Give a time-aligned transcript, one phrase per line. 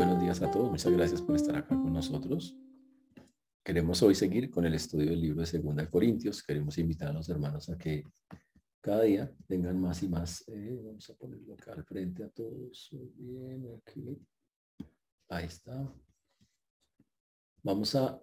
[0.00, 0.70] buenos días a todos.
[0.70, 2.56] Muchas gracias por estar acá con nosotros.
[3.62, 6.42] Queremos hoy seguir con el estudio del libro de Segunda Corintios.
[6.42, 8.04] Queremos invitar a los hermanos a que
[8.80, 10.42] cada día tengan más y más.
[10.48, 12.88] Eh, vamos a ponerlo acá al frente a todos.
[13.14, 14.18] Bien, aquí.
[15.28, 15.92] Ahí está.
[17.62, 18.18] Vamos a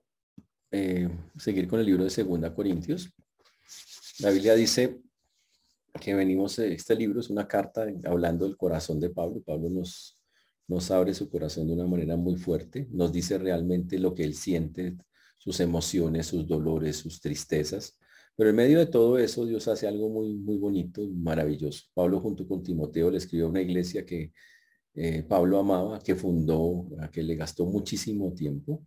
[0.71, 3.13] eh, seguir con el libro de Segunda Corintios.
[4.17, 4.99] La Biblia dice
[6.01, 9.43] que venimos, este libro es una carta hablando del corazón de Pablo.
[9.43, 10.16] Pablo nos
[10.67, 14.33] nos abre su corazón de una manera muy fuerte, nos dice realmente lo que él
[14.35, 14.97] siente,
[15.37, 17.97] sus emociones, sus dolores, sus tristezas.
[18.35, 21.85] Pero en medio de todo eso, Dios hace algo muy, muy bonito y maravilloso.
[21.93, 24.31] Pablo junto con Timoteo le escribió una iglesia que
[24.93, 28.83] eh, Pablo amaba, que fundó, a que le gastó muchísimo tiempo.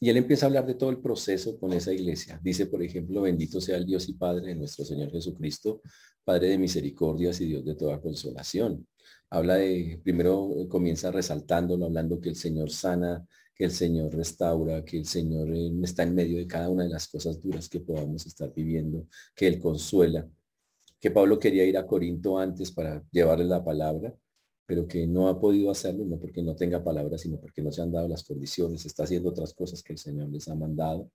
[0.00, 2.40] Y él empieza a hablar de todo el proceso con esa iglesia.
[2.42, 5.82] Dice, por ejemplo, bendito sea el Dios y Padre de nuestro Señor Jesucristo,
[6.24, 8.86] Padre de misericordias y Dios de toda consolación
[9.30, 14.98] habla de, primero comienza resaltándolo, hablando que el Señor sana, que el Señor restaura, que
[14.98, 18.26] el Señor eh, está en medio de cada una de las cosas duras que podamos
[18.26, 20.28] estar viviendo, que Él consuela,
[20.98, 24.14] que Pablo quería ir a Corinto antes para llevarle la palabra,
[24.66, 27.82] pero que no ha podido hacerlo, no porque no tenga palabra, sino porque no se
[27.82, 31.10] han dado las condiciones, está haciendo otras cosas que el Señor les ha mandado,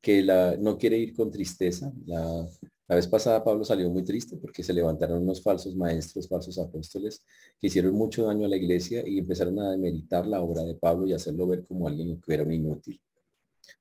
[0.00, 2.48] que la, no quiere ir con tristeza, la,
[2.90, 7.24] la vez pasada Pablo salió muy triste porque se levantaron unos falsos maestros, falsos apóstoles,
[7.60, 11.06] que hicieron mucho daño a la iglesia y empezaron a demeritar la obra de Pablo
[11.06, 13.00] y hacerlo ver como alguien que era un inútil.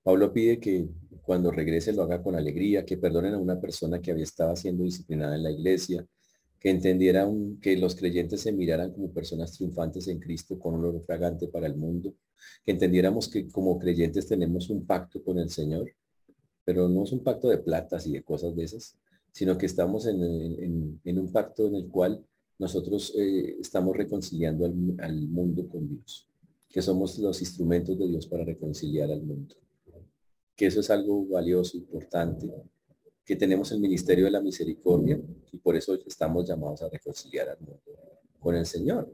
[0.03, 0.88] Pablo pide que
[1.23, 4.84] cuando regrese lo haga con alegría, que perdonen a una persona que había estado siendo
[4.84, 6.06] disciplinada en la iglesia,
[6.60, 11.04] que entendieran que los creyentes se miraran como personas triunfantes en Cristo con un olor
[11.06, 12.14] fragante para el mundo,
[12.66, 15.92] que entendiéramos que como creyentes tenemos un pacto con el Señor
[16.70, 18.96] pero no es un pacto de platas y de cosas de esas,
[19.32, 20.22] sino que estamos en,
[21.04, 22.24] un pacto en el cual
[22.60, 26.28] nosotros eh, estamos reconciliando al, mundo con Dios,
[26.69, 29.56] que somos los instrumentos de Dios para reconciliar al mundo,
[30.56, 32.48] que eso es algo valioso, importante,
[33.29, 37.59] que tenemos el ministerio de la misericordia y por eso estamos llamados a reconciliar al
[37.59, 37.79] mundo
[38.40, 39.07] con el Señor,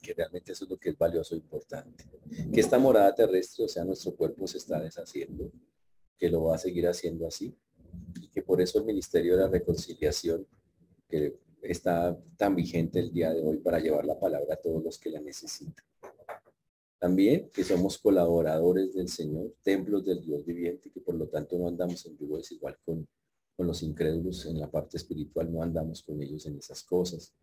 [0.00, 2.04] que realmente eso es lo que es valioso e importante.
[2.52, 5.50] Que esta morada terrestre, o sea, nuestro cuerpo se está deshaciendo,
[6.16, 7.52] que lo va a seguir haciendo así
[8.22, 10.46] y que por eso el Ministerio de la Reconciliación,
[11.08, 14.98] que está tan vigente el día de hoy para llevar la palabra a todos los
[15.00, 15.84] que la necesitan.
[16.98, 21.68] También que somos colaboradores del Señor, templos del Dios viviente, que por lo tanto no
[21.68, 23.06] andamos en yugo igual con,
[23.54, 27.34] con los incrédulos en la parte espiritual, no andamos con ellos en esas cosas.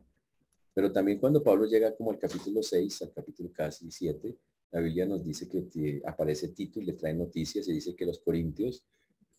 [0.74, 4.36] Pero también cuando Pablo llega como al capítulo 6, al capítulo casi 7,
[4.72, 8.20] la Biblia nos dice que aparece Tito y le trae noticias y dice que los
[8.20, 8.84] corintios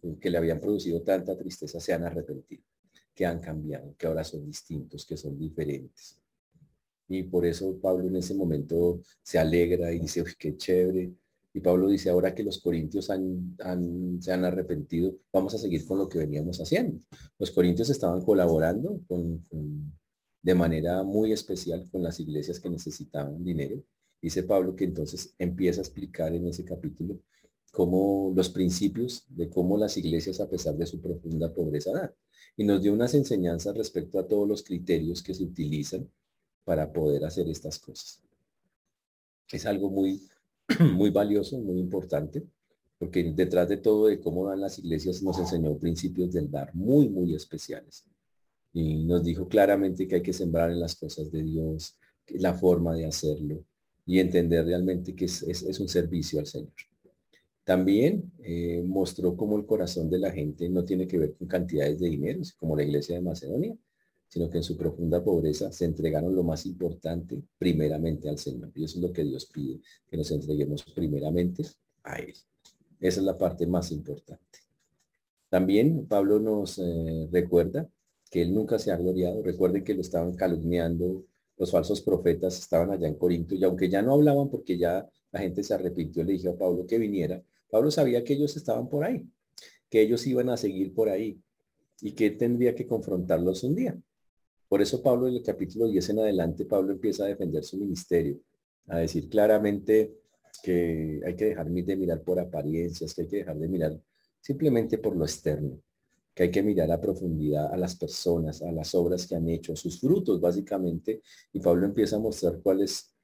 [0.02, 2.62] eh, que le habían producido tanta tristeza se han arrepentido,
[3.12, 6.20] que han cambiado, que ahora son distintos, que son diferentes.
[7.08, 11.12] Y por eso Pablo en ese momento se alegra y dice, uy, qué chévere.
[11.52, 13.56] Y Pablo dice, ahora que los corintios han,
[14.20, 17.00] se han arrepentido, vamos a seguir con lo que veníamos haciendo.
[17.38, 19.00] Los corintios estaban colaborando
[20.42, 23.82] de manera muy especial con las iglesias que necesitaban dinero
[24.24, 27.20] Dice Pablo que entonces empieza a explicar en ese capítulo
[27.70, 32.10] cómo los principios de cómo las iglesias, a pesar de su profunda pobreza, dan.
[32.56, 36.10] Y nos dio unas enseñanzas respecto a todos los criterios que se utilizan
[36.64, 38.20] para poder hacer estas cosas.
[39.50, 40.22] Es algo muy,
[40.94, 42.42] muy valioso, muy importante,
[42.98, 47.08] porque detrás de todo de cómo dan las iglesias nos enseñó principios del dar muy,
[47.08, 48.04] muy especiales.
[48.72, 51.96] Y nos dijo claramente que hay que sembrar en las cosas de Dios,
[52.28, 53.62] la forma de hacerlo,
[54.06, 56.72] y entender realmente que es, un servicio al Señor.
[57.64, 61.98] También eh, mostró cómo el corazón de la gente no tiene que ver con cantidades
[61.98, 63.74] de dinero, como la iglesia de Macedonia,
[64.34, 68.72] sino que en su profunda pobreza se entregaron lo más importante primeramente al Señor.
[68.74, 71.62] Y eso es lo que Dios pide, que nos entreguemos primeramente
[72.02, 72.34] a Él.
[72.98, 74.58] Esa es la parte más importante.
[75.48, 77.88] También Pablo nos eh, recuerda
[78.28, 79.40] que Él nunca se ha gloriado.
[79.40, 81.24] Recuerden que lo estaban calumniando
[81.56, 85.38] los falsos profetas estaban allá en Corinto y aunque ya no hablaban porque ya la
[85.38, 87.40] gente se arrepintió, le dije a Pablo que viniera.
[87.70, 89.24] Pablo sabía que ellos estaban por ahí,
[89.88, 91.40] que ellos iban a seguir por ahí
[92.00, 93.96] y que tendría que confrontarlos un día.
[94.74, 98.40] Por eso Pablo en el capítulo 10 en adelante, Pablo empieza a defender su ministerio,
[98.88, 100.16] a decir claramente
[100.64, 104.00] que hay que dejar de mirar por apariencias, que hay que dejar de mirar
[104.40, 105.80] simplemente por lo externo,
[106.34, 109.76] que hay que mirar a profundidad a las personas, a las obras que han hecho,
[109.76, 111.22] sus frutos básicamente,
[111.52, 113.14] y Pablo empieza a mostrar cuáles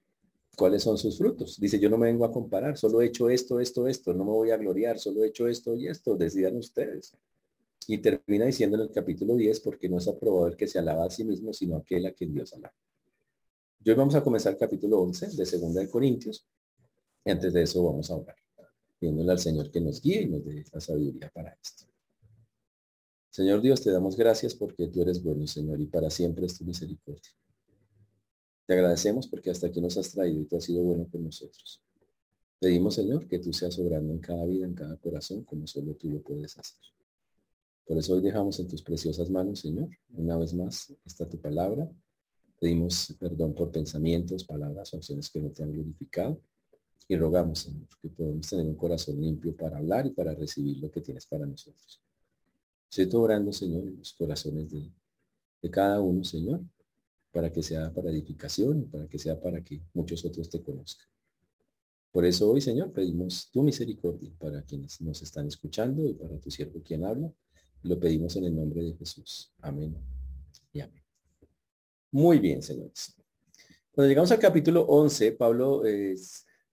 [0.56, 1.58] cuáles son sus frutos.
[1.58, 4.30] Dice, yo no me vengo a comparar, solo he hecho esto, esto, esto, no me
[4.30, 7.16] voy a gloriar, solo he hecho esto y esto, decidan ustedes.
[7.92, 11.06] Y termina diciendo en el capítulo 10, porque no es aprobado el que se alaba
[11.06, 12.72] a sí mismo, sino aquel a quien Dios alaba.
[13.84, 16.46] Hoy vamos a comenzar el capítulo 11 de Segunda de Corintios.
[17.24, 18.36] Y antes de eso vamos a orar,
[18.96, 21.86] pidiéndole al Señor que nos guíe y nos dé la sabiduría para esto.
[23.28, 26.64] Señor Dios, te damos gracias porque tú eres bueno, Señor, y para siempre es tu
[26.64, 27.32] misericordia.
[28.66, 31.82] Te agradecemos porque hasta aquí nos has traído y tú has sido bueno con nosotros.
[32.60, 36.08] Pedimos, Señor, que tú seas obrando en cada vida, en cada corazón, como solo tú
[36.08, 36.99] lo puedes hacer.
[37.86, 41.90] Por eso hoy dejamos en tus preciosas manos, Señor, una vez más, está tu palabra.
[42.60, 46.40] Pedimos perdón por pensamientos, palabras o acciones que no te han glorificado.
[47.08, 50.90] Y rogamos, Señor, que podamos tener un corazón limpio para hablar y para recibir lo
[50.90, 52.00] que tienes para nosotros.
[52.88, 56.60] Estoy orando, Señor, en los corazones de, cada uno, Señor,
[57.30, 61.06] para que sea para edificación y para que sea para que muchos otros te conozcan.
[62.10, 66.50] Por eso hoy, Señor, pedimos tu misericordia para quienes nos están escuchando y para tu
[66.50, 67.32] siervo quien habla.
[67.82, 69.52] Lo pedimos en el nombre de Jesús.
[69.60, 69.96] Amén
[70.72, 71.02] y amén.
[72.12, 73.16] Muy bien, señores.
[73.92, 75.82] Cuando llegamos al capítulo 11, Pablo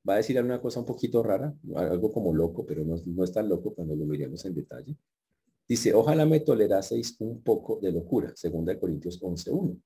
[0.08, 3.32] va a decir una cosa un poquito rara, algo como loco, pero no, no es
[3.32, 4.98] tan loco cuando lo miremos en detalle.
[5.68, 9.82] Dice, ojalá me toleraseis un poco de locura, segunda de Corintios 11.1.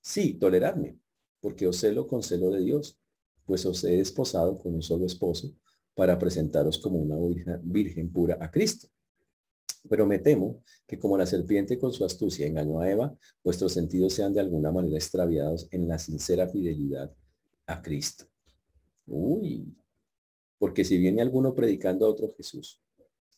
[0.00, 0.98] Sí, toleradme,
[1.40, 3.00] porque os celo con celo de Dios
[3.46, 5.54] pues os he desposado con un solo esposo
[5.94, 7.16] para presentaros como una
[7.62, 8.88] virgen, pura a Cristo.
[9.88, 14.12] Pero me temo que como la serpiente con su astucia engañó a Eva, vuestros sentidos
[14.12, 17.12] sean de alguna manera extraviados en la sincera fidelidad
[17.66, 18.26] a Cristo.
[19.06, 19.74] Uy,
[20.58, 22.80] porque si viene alguno predicando a otro Jesús,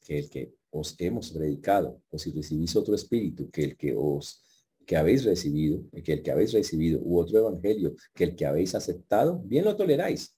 [0.00, 4.44] que el que os hemos predicado, o si recibís otro espíritu, que el que os
[4.86, 8.74] que habéis recibido, que el que habéis recibido, u otro evangelio, que el que habéis
[8.74, 10.34] aceptado, bien lo toleráis.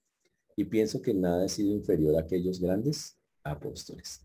[0.56, 4.22] Y pienso que nada ha sido inferior a aquellos grandes apóstoles.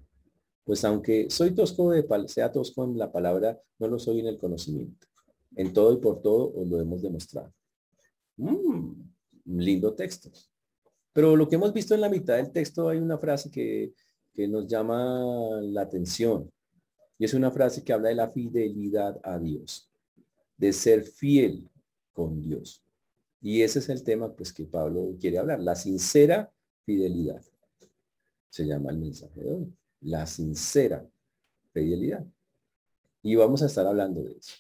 [0.66, 4.38] Pues aunque soy tosco de, sea tosco en la palabra, no lo soy en el
[4.38, 5.08] conocimiento.
[5.56, 7.54] En todo y por todo os lo hemos demostrado.
[8.36, 8.92] Mm,
[9.46, 10.30] lindo texto.
[11.14, 13.94] Pero lo que hemos visto en la mitad del texto hay una frase que,
[14.34, 16.52] que nos llama la atención.
[17.18, 19.90] Y es una frase que habla de la fidelidad a Dios
[20.58, 21.70] de ser fiel
[22.14, 22.84] con Dios.
[23.42, 26.52] Y ese es el tema pues que Pablo quiere hablar, la sincera
[26.84, 27.44] fidelidad.
[28.50, 29.74] Se llama el mensaje de hoy,
[30.06, 31.06] la sincera
[31.74, 32.26] fidelidad.
[33.22, 34.56] Y vamos a estar hablando de eso.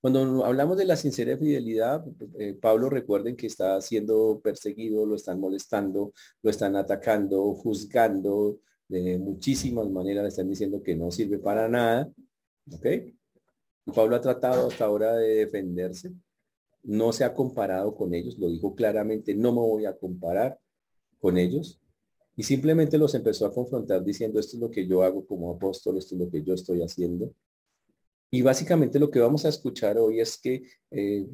[0.00, 2.04] Cuando hablamos de la sincera fidelidad,
[2.38, 6.12] eh, Pablo recuerden que está siendo perseguido, lo están molestando,
[6.42, 12.08] lo están atacando, juzgando de muchísimas maneras, le están diciendo que no sirve para nada.
[12.72, 12.86] ¿Ok?
[13.94, 16.12] Pablo ha tratado hasta ahora de defenderse,
[16.82, 20.58] no se ha comparado con ellos, lo dijo claramente, no me voy a comparar
[21.18, 21.80] con ellos.
[22.38, 25.98] Y simplemente los empezó a confrontar diciendo, esto es lo que yo hago como apóstol,
[25.98, 27.34] esto es lo que yo estoy haciendo.
[28.30, 30.62] Y básicamente lo que vamos a escuchar hoy es que
[30.92, 31.26] eh,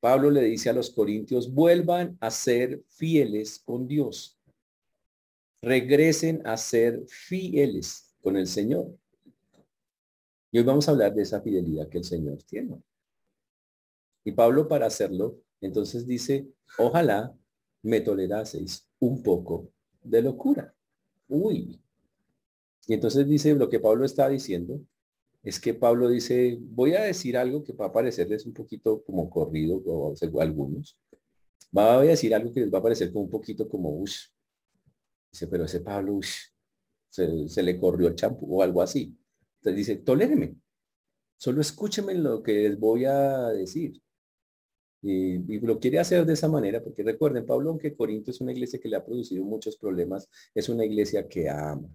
[0.00, 4.40] Pablo le dice a los corintios, vuelvan a ser fieles con Dios.
[5.60, 8.96] Regresen a ser fieles con el Señor.
[10.50, 12.82] Y hoy vamos a hablar de esa fidelidad que el Señor tiene.
[14.24, 16.48] Y Pablo para hacerlo, entonces dice,
[16.78, 17.36] ojalá
[17.82, 19.75] me toleraseis un poco
[20.08, 20.74] de locura.
[21.28, 21.80] Uy.
[22.86, 24.80] Y entonces dice, lo que Pablo está diciendo
[25.42, 29.28] es que Pablo dice, voy a decir algo que va a parecerles un poquito como
[29.30, 30.98] corrido, o algunos.
[31.76, 34.28] Va a decir algo que les va a parecer como un poquito como, ush.
[35.32, 36.20] Dice, pero ese Pablo,
[37.10, 39.16] se, le corrió el champú o algo así
[39.72, 40.56] dice, toléreme,
[41.36, 44.00] solo escúcheme lo que les voy a decir.
[45.02, 48.80] Y, lo quiere hacer de esa manera, porque recuerden, Pablo, aunque Corinto es una iglesia
[48.80, 51.88] que le ha producido muchos problemas, es una iglesia que ama.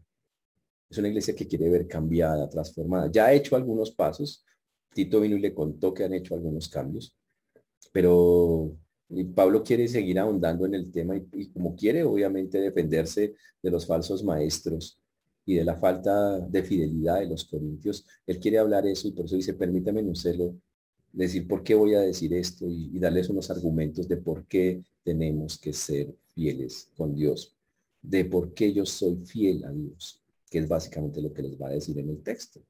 [0.89, 3.10] Es una iglesia que quiere ver cambiada, transformada.
[3.12, 4.46] Ya ha hecho algunos pasos.
[4.93, 7.17] Tito vino y le contó que han hecho algunos cambios.
[7.93, 8.77] Pero
[9.34, 14.24] Pablo quiere seguir ahondando en el tema y como quiere, obviamente, defenderse de los falsos
[14.24, 15.01] maestros
[15.46, 18.05] y de la falta de fidelidad de los corintios.
[18.25, 20.55] Él quiere hablar eso y por eso dice, permítame no serlo,
[21.12, 25.58] decir por qué voy a decir esto y, darles unos argumentos de por qué tenemos
[25.58, 27.56] que ser fieles con Dios,
[28.01, 31.68] de por qué yo soy fiel a Dios, que es básicamente lo que les va
[31.68, 32.62] a decir en el texto.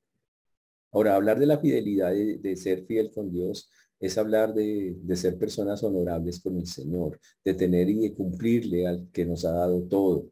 [0.91, 3.69] Ahora, hablar de la fidelidad de, ser fiel con Dios
[3.99, 8.87] es hablar de, de, ser personas honorables con el Señor, de tener y de cumplirle
[8.87, 10.31] al que nos ha dado todo.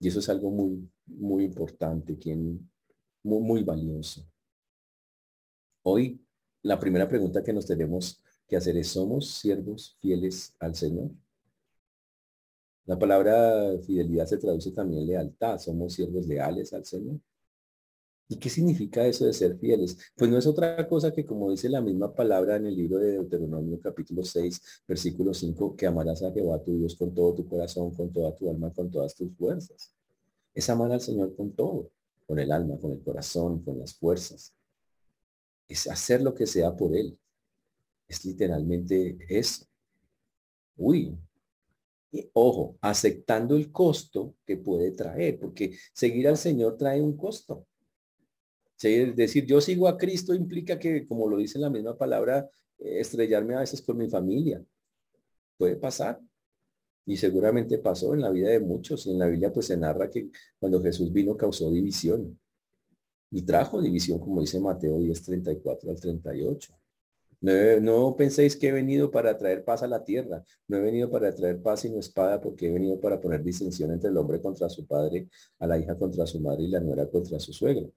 [0.00, 2.16] Y eso es algo muy, muy importante,
[3.22, 4.26] muy, muy valioso.
[5.82, 6.20] Hoy,
[6.62, 11.10] la primera pregunta que nos tenemos que hacer es, ¿somos siervos fieles al Señor?
[12.86, 15.58] La palabra fidelidad se traduce también lealtad.
[15.58, 17.20] ¿Somos siervos leales al Señor?
[18.28, 19.96] ¿Y qué significa eso de ser fieles?
[20.16, 23.12] Pues no es otra cosa que como dice la misma palabra en el libro de
[23.12, 27.92] Deuteronomio capítulo 6, versículo 5, que amarás a Jehová tu Dios con todo tu corazón,
[27.94, 29.94] con toda tu alma, con todas tus fuerzas.
[30.54, 31.90] Es amar al Señor con todo,
[32.26, 34.52] con el alma, con el corazón, con las fuerzas.
[35.70, 37.16] Es hacer lo que sea por Él.
[38.08, 39.64] Es literalmente eso.
[40.76, 41.16] Uy,
[42.32, 47.66] ojo, aceptando el costo que puede traer, porque seguir al Señor trae un costo.
[48.82, 53.00] Es decir, yo sigo a Cristo implica que, como lo dice la misma palabra, eh,
[53.00, 54.64] estrellarme a veces con mi familia.
[55.56, 56.20] Puede pasar.
[57.06, 59.06] Y seguramente pasó en la vida de muchos.
[59.06, 62.38] En la Biblia pues se narra que cuando Jesús vino causó división.
[63.30, 66.74] Y trajo división, como dice Mateo 10, 34 al 38.
[67.80, 70.44] No, penséis que he venido para traer paz a la tierra.
[70.68, 74.10] No he venido para traer paz sino espada, porque he venido para poner disensión entre
[74.10, 77.38] el hombre contra su padre, a la hija contra su madre y la nuera contra
[77.38, 77.92] su suegro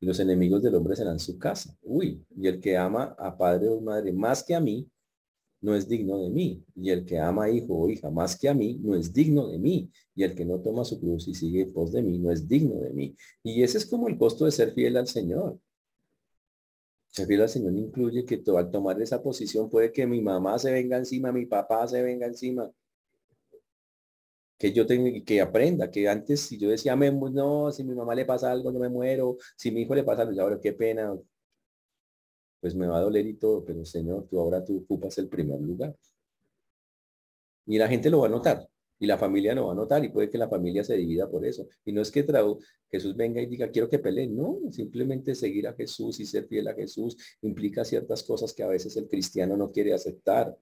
[0.00, 1.74] y los enemigos del hombre serán su casa.
[1.82, 4.88] Uy, y el que ama a padre o madre más que a mí,
[5.60, 6.64] no es digno de mí.
[6.76, 9.58] Y el que ama hijo o hija más que a mí, no es digno de
[9.58, 9.90] mí.
[10.14, 12.76] Y el que no toma su cruz y sigue pos de mí, no es digno
[12.80, 13.16] de mí.
[13.42, 15.58] Y ese es como el costo de ser fiel al Señor.
[17.08, 20.72] Ser fiel al Señor incluye que al tomar esa posición puede que mi mamá se
[20.72, 22.70] venga encima, mi papá se venga encima,
[24.58, 28.14] que yo tengo que aprenda, que antes si yo decía, me, no, si mi mamá
[28.14, 31.16] le pasa algo, no me muero, si mi hijo le pasa algo, ahora qué pena,
[32.60, 35.60] pues me va a doler y todo, pero Señor, tú ahora tú ocupas el primer
[35.60, 35.96] lugar.
[37.66, 40.08] Y la gente lo va a notar, y la familia lo va a notar, y
[40.08, 41.68] puede que la familia se divida por eso.
[41.84, 42.26] Y no es que
[42.90, 46.68] Jesús venga y diga, quiero que peleen, no, simplemente seguir a Jesús y ser fiel
[46.68, 50.56] a Jesús implica ciertas cosas que a veces el cristiano no quiere aceptar.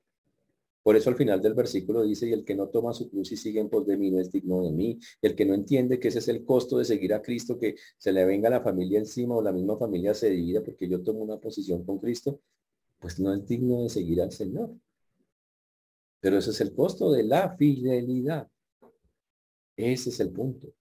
[0.86, 3.36] Por eso al final del versículo dice, y el que no toma su cruz y
[3.36, 5.00] sigue en pos de mí no es digno de mí.
[5.20, 8.12] El que no entiende que ese es el costo de seguir a Cristo, que se
[8.12, 11.38] le venga la familia encima o la misma familia se divida porque yo tomo una
[11.38, 12.40] posición con Cristo,
[13.00, 14.76] pues no es digno de seguir al Señor.
[16.20, 18.48] Pero ese es el costo de la fidelidad.
[19.76, 20.72] Ese es el punto.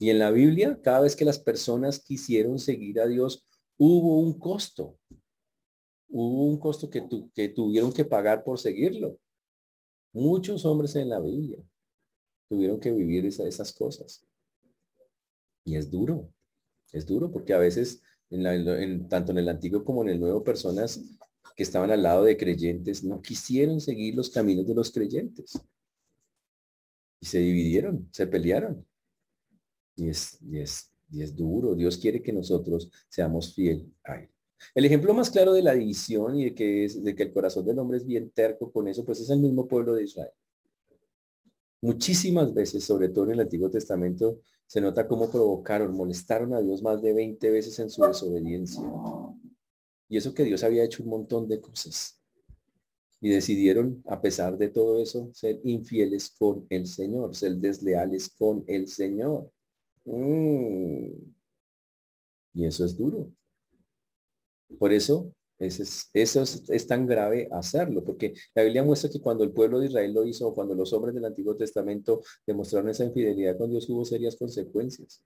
[0.00, 3.46] Y en la Biblia, cada vez que las personas quisieron seguir a Dios,
[3.76, 4.98] hubo un costo
[6.12, 7.02] hubo un costo que,
[7.34, 9.18] que tuvieron que pagar por seguirlo.
[10.12, 11.58] Muchos hombres en la Biblia
[12.48, 14.26] tuvieron que vivir esas cosas.
[15.64, 16.30] Y es duro,
[16.92, 21.00] es duro porque a veces, en tanto en el antiguo como en el nuevo, personas
[21.56, 25.58] que estaban al lado de creyentes no quisieron seguir los caminos de los creyentes.
[27.20, 28.86] Y se dividieron, se pelearon.
[29.96, 31.74] Y es, y es, y es duro.
[31.74, 34.30] Dios quiere que nosotros seamos fieles a Él.
[34.74, 37.64] El ejemplo más claro de la división y de que, es, de que el corazón
[37.66, 40.30] del hombre es bien terco con eso, pues es el mismo pueblo de Israel.
[41.80, 46.80] Muchísimas veces, sobre todo en el Antiguo Testamento, se nota cómo provocaron, molestaron a Dios
[46.80, 48.82] más de 20 veces en su desobediencia.
[50.08, 52.20] Y eso que Dios había hecho un montón de cosas.
[53.20, 58.64] Y decidieron, a pesar de todo eso, ser infieles con el Señor, ser desleales con
[58.66, 59.50] el Señor.
[60.04, 61.10] Mm.
[62.54, 63.30] Y eso es duro.
[64.78, 69.52] Por eso es, eso es, tan grave hacerlo, porque la Biblia muestra que cuando el
[69.52, 73.70] pueblo de Israel lo hizo, cuando los hombres del Antiguo Testamento demostraron esa infidelidad con
[73.70, 75.22] Dios, hubo serias consecuencias.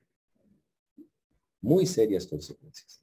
[1.63, 3.03] Muy serias consecuencias.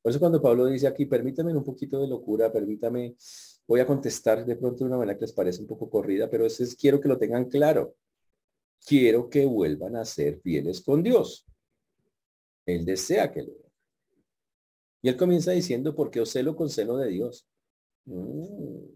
[0.00, 3.16] Por eso cuando Pablo dice aquí, permítame un poquito de locura, permítame,
[3.66, 6.46] voy a contestar de pronto de una manera que les parece un poco corrida, pero
[6.46, 7.96] es, es quiero que lo tengan claro.
[8.86, 11.44] Quiero que vuelvan a ser fieles con Dios.
[12.64, 13.65] Él desea que lo
[15.06, 17.46] y él comienza diciendo, porque os celo con celo de Dios.
[18.06, 18.86] Mm.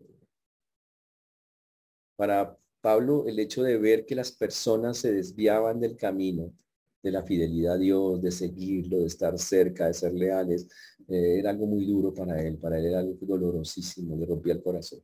[2.16, 6.52] Para Pablo, el hecho de ver que las personas se desviaban del camino,
[7.00, 10.66] de la fidelidad a Dios, de seguirlo, de estar cerca, de ser leales,
[11.06, 12.58] eh, era algo muy duro para él.
[12.58, 15.00] Para él era algo dolorosísimo, le rompía el corazón.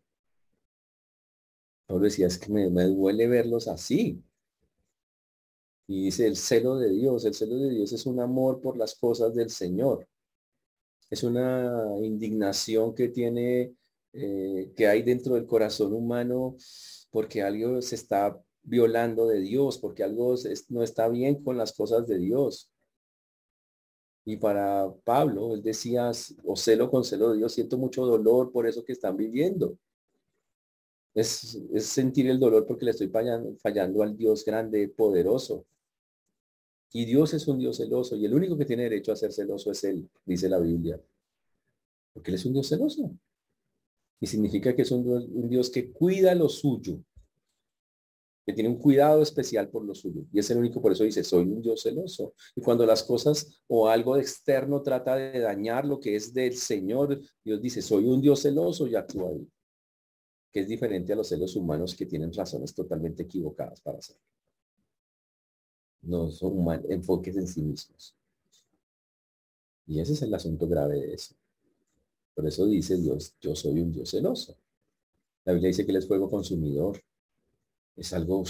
[1.87, 4.21] Pablo decía, es que me, me duele verlos así.
[5.87, 8.97] Y dice, el celo de Dios, el celo de Dios es un amor por las
[8.97, 10.09] cosas del Señor
[11.11, 13.75] es una indignación que tiene,
[14.13, 16.57] eh, que hay dentro del corazón humano
[17.11, 20.35] porque algo se está violando de Dios, porque algo
[20.69, 22.71] no está bien con las cosas de Dios.
[24.25, 26.11] Y para Pablo, él decía,
[26.45, 29.79] o celo con celo de Dios, siento mucho dolor por eso que están viviendo.
[31.15, 35.65] Es, es sentir el dolor porque le estoy fallando, fallando al Dios grande, poderoso.
[36.97, 39.71] Y Dios es un Dios celoso y el único que tiene derecho a ser celoso
[39.71, 40.99] es Él, dice la Biblia.
[42.15, 43.15] Porque Él es un Dios celoso.
[44.19, 46.99] Y significa que es un Dios, que cuida lo suyo.
[48.47, 50.25] que tiene un cuidado especial por lo suyo.
[50.33, 52.33] Y es el único, por eso dice, soy un Dios celoso.
[52.55, 57.21] Y cuando las cosas o algo externo trata de dañar lo que es del Señor,
[57.45, 59.47] Dios dice, soy un Dios celoso y actúa ahí.
[60.51, 64.23] Que es diferente a los celos humanos que tienen razones totalmente equivocadas para hacerlo.
[66.03, 66.55] No son
[66.89, 68.15] enfoques en sí mismos.
[69.87, 71.35] Y ese es el asunto grave de eso.
[72.35, 74.57] Por eso dice Dios, yo soy un Dios celoso.
[75.45, 77.01] La Biblia dice que Él es fuego consumidor.
[77.97, 78.45] Es algo...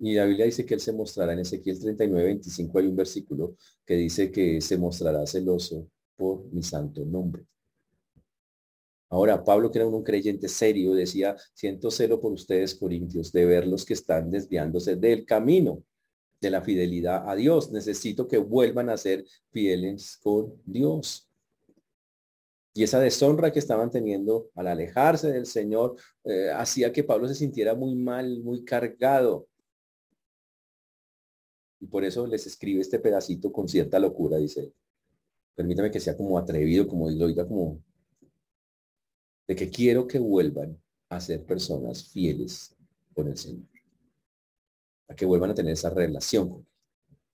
[0.00, 3.56] Y la Biblia dice que Él se mostrará en Ezequiel 39, 25 hay un versículo
[3.84, 7.44] que dice que se mostrará celoso por mi santo nombre.
[9.10, 13.66] Ahora, Pablo, que era un creyente serio, decía, siento celo por ustedes, Corintios, de ver
[13.66, 15.82] los que están desviándose del camino
[16.40, 17.72] de la fidelidad a Dios.
[17.72, 21.28] Necesito que vuelvan a ser fieles con Dios.
[22.74, 27.34] Y esa deshonra que estaban teniendo al alejarse del Señor eh, hacía que Pablo se
[27.34, 29.48] sintiera muy mal, muy cargado.
[31.80, 34.72] Y por eso les escribe este pedacito con cierta locura, dice,
[35.54, 37.82] permítame que sea como atrevido, como lo diga como,
[39.48, 40.78] de que quiero que vuelvan
[41.08, 42.76] a ser personas fieles
[43.14, 43.66] con el Señor.
[45.08, 46.66] A que vuelvan a tener esa relación con Él.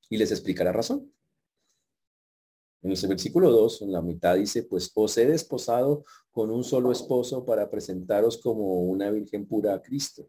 [0.09, 1.13] Y les explica la razón.
[2.83, 6.93] En el versículo 2, en la mitad dice, pues os he desposado con un solo
[6.93, 10.29] esposo para presentaros como una virgen pura a Cristo.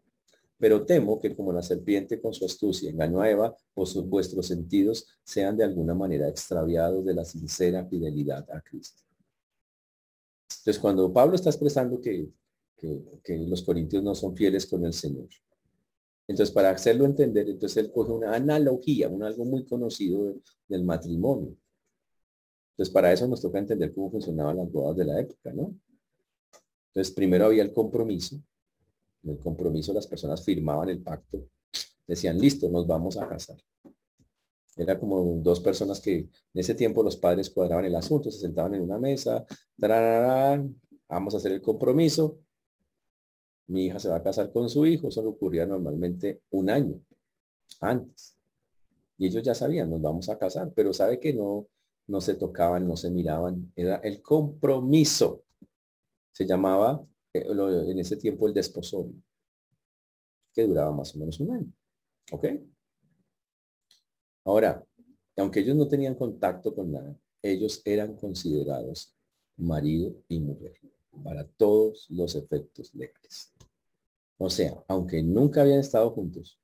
[0.58, 5.06] Pero temo que como la serpiente con su astucia engañó a Eva, sus vuestros sentidos
[5.22, 9.05] sean de alguna manera extraviados de la sincera fidelidad a Cristo.
[10.66, 12.28] Entonces, cuando Pablo está expresando que,
[12.76, 15.28] que, los corintios no son fieles con el Señor,
[16.26, 20.34] entonces para hacerlo entender, entonces él coge una analogía, un algo muy conocido
[20.66, 21.56] del matrimonio.
[22.72, 25.72] Entonces, para eso nos toca entender cómo funcionaban las bodas de la época, ¿no?
[26.88, 28.34] Entonces, primero había el compromiso.
[29.22, 31.48] En el compromiso las personas firmaban el pacto.
[32.08, 33.56] Decían, listo, nos vamos a casar.
[34.76, 38.74] Era como dos personas que en ese tiempo los padres cuadraban el asunto, se sentaban
[38.74, 39.46] en una mesa,
[41.08, 42.38] vamos a hacer el compromiso.
[43.68, 47.00] Mi hija se va a casar con su hijo, eso ocurría normalmente un año
[47.80, 48.36] antes.
[49.18, 51.66] Y ellos ya sabían, nos vamos a casar, pero sabe que no,
[52.06, 55.42] no se tocaban, no se miraban, era el compromiso.
[56.32, 59.14] Se llamaba eh, en ese tiempo el desposorio,
[60.52, 61.72] que duraba más o menos un año.
[62.30, 62.44] ¿Ok?
[64.46, 64.82] Ahora,
[65.36, 69.14] aunque ellos no tenían contacto con nada, ellos eran considerados
[69.56, 70.80] marido y mujer
[71.22, 73.52] para todos los efectos legales.
[74.38, 76.58] O sea, aunque nunca habían estado juntos,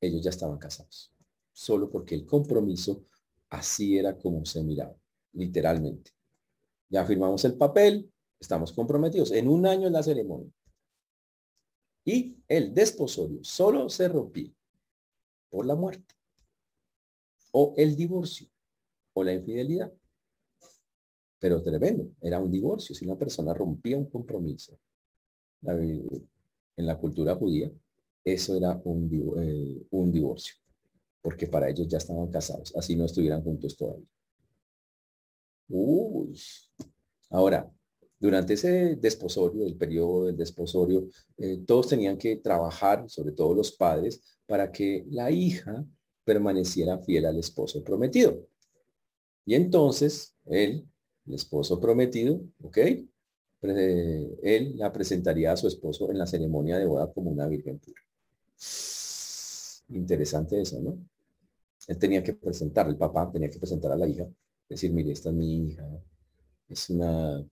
[0.00, 1.12] ellos ya estaban casados,
[1.52, 3.04] solo porque el compromiso
[3.50, 4.94] Así era como se miraba,
[5.32, 6.10] literalmente.
[6.90, 9.32] Ya firmamos el papel, estamos comprometidos.
[9.32, 10.52] En un año en la ceremonia.
[12.04, 14.52] Y el desposorio solo se rompía
[15.50, 16.17] por la muerte
[17.52, 18.48] o el divorcio
[19.12, 19.92] o la infidelidad.
[21.38, 22.94] Pero tremendo, era un divorcio.
[22.94, 24.78] Si una persona rompía un compromiso
[25.62, 27.70] en la cultura judía,
[28.24, 29.08] eso era un,
[29.38, 30.54] eh, un divorcio
[31.22, 34.06] porque para ellos ya estaban casados, así no estuvieran juntos todavía.
[35.68, 36.38] Uy.
[37.30, 37.70] Ahora,
[38.18, 43.72] durante ese desposorio, el periodo del desposorio, eh, todos tenían que trabajar, sobre todo los
[43.72, 45.84] padres, para que la hija
[46.28, 48.46] permaneciera fiel al esposo prometido.
[49.46, 50.86] Y entonces, él,
[51.26, 52.78] el esposo prometido, ¿ok?
[53.62, 58.02] él la presentaría a su esposo en la ceremonia de boda como una virgen pura.
[59.88, 60.98] Interesante eso, ¿no?
[61.86, 64.28] Él tenía que presentar, el papá tenía que presentar a la hija,
[64.68, 65.88] decir, mire, esta es mi hija,
[66.68, 67.42] es una,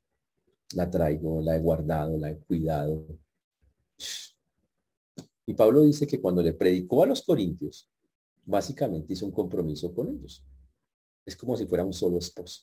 [0.74, 3.06] la traigo, la he guardado, la he cuidado.
[5.46, 7.88] Y Pablo dice que cuando le predicó a los corintios,
[8.46, 10.42] básicamente hizo un compromiso con ellos.
[11.26, 12.62] Es como si fuera un solo esposo.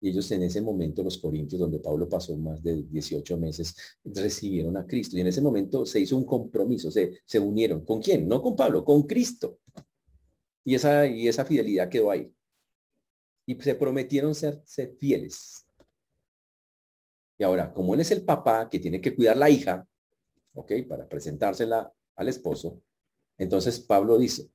[0.00, 4.76] Y ellos en ese momento, los corintios, donde Pablo pasó más de 18 meses, recibieron
[4.78, 5.16] a Cristo.
[5.16, 7.84] Y en ese momento se hizo un compromiso, se, se unieron.
[7.84, 8.26] ¿Con quién?
[8.26, 9.58] No con Pablo, con Cristo.
[10.64, 12.32] Y esa, y esa fidelidad quedó ahí.
[13.44, 15.66] Y se prometieron ser, ser fieles.
[17.36, 19.86] Y ahora, como él es el papá que tiene que cuidar la hija,
[20.54, 20.72] ¿ok?
[20.88, 22.80] Para presentársela al esposo,
[23.36, 24.50] entonces Pablo dice,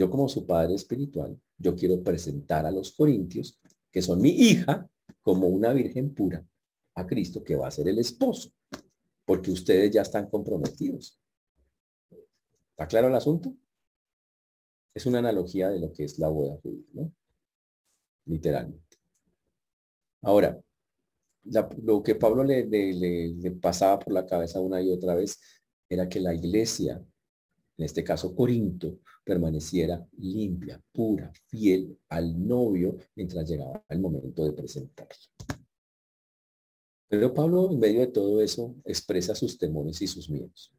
[0.00, 3.60] yo como su padre espiritual, yo quiero presentar a los corintios
[3.92, 4.88] que son mi hija,
[5.20, 6.42] como una virgen pura
[6.94, 8.50] a Cristo, que va a ser el esposo,
[9.26, 11.20] porque ustedes ya están comprometidos.
[12.70, 13.54] ¿Está claro el asunto?
[14.94, 17.12] Es una analogía de lo que es la boda judía, ¿no?
[18.24, 18.96] Literalmente.
[20.22, 20.58] Ahora,
[21.82, 25.38] lo que Pablo le, le, pasaba por la cabeza una y otra vez
[25.90, 27.04] era que la iglesia,
[27.80, 34.52] en este caso Corinto, permaneciera limpia, pura, fiel al novio mientras llegaba el momento de
[34.52, 35.14] presentarlo.
[37.08, 40.74] Pero Pablo, en medio de todo eso, expresa sus temores y sus miedos.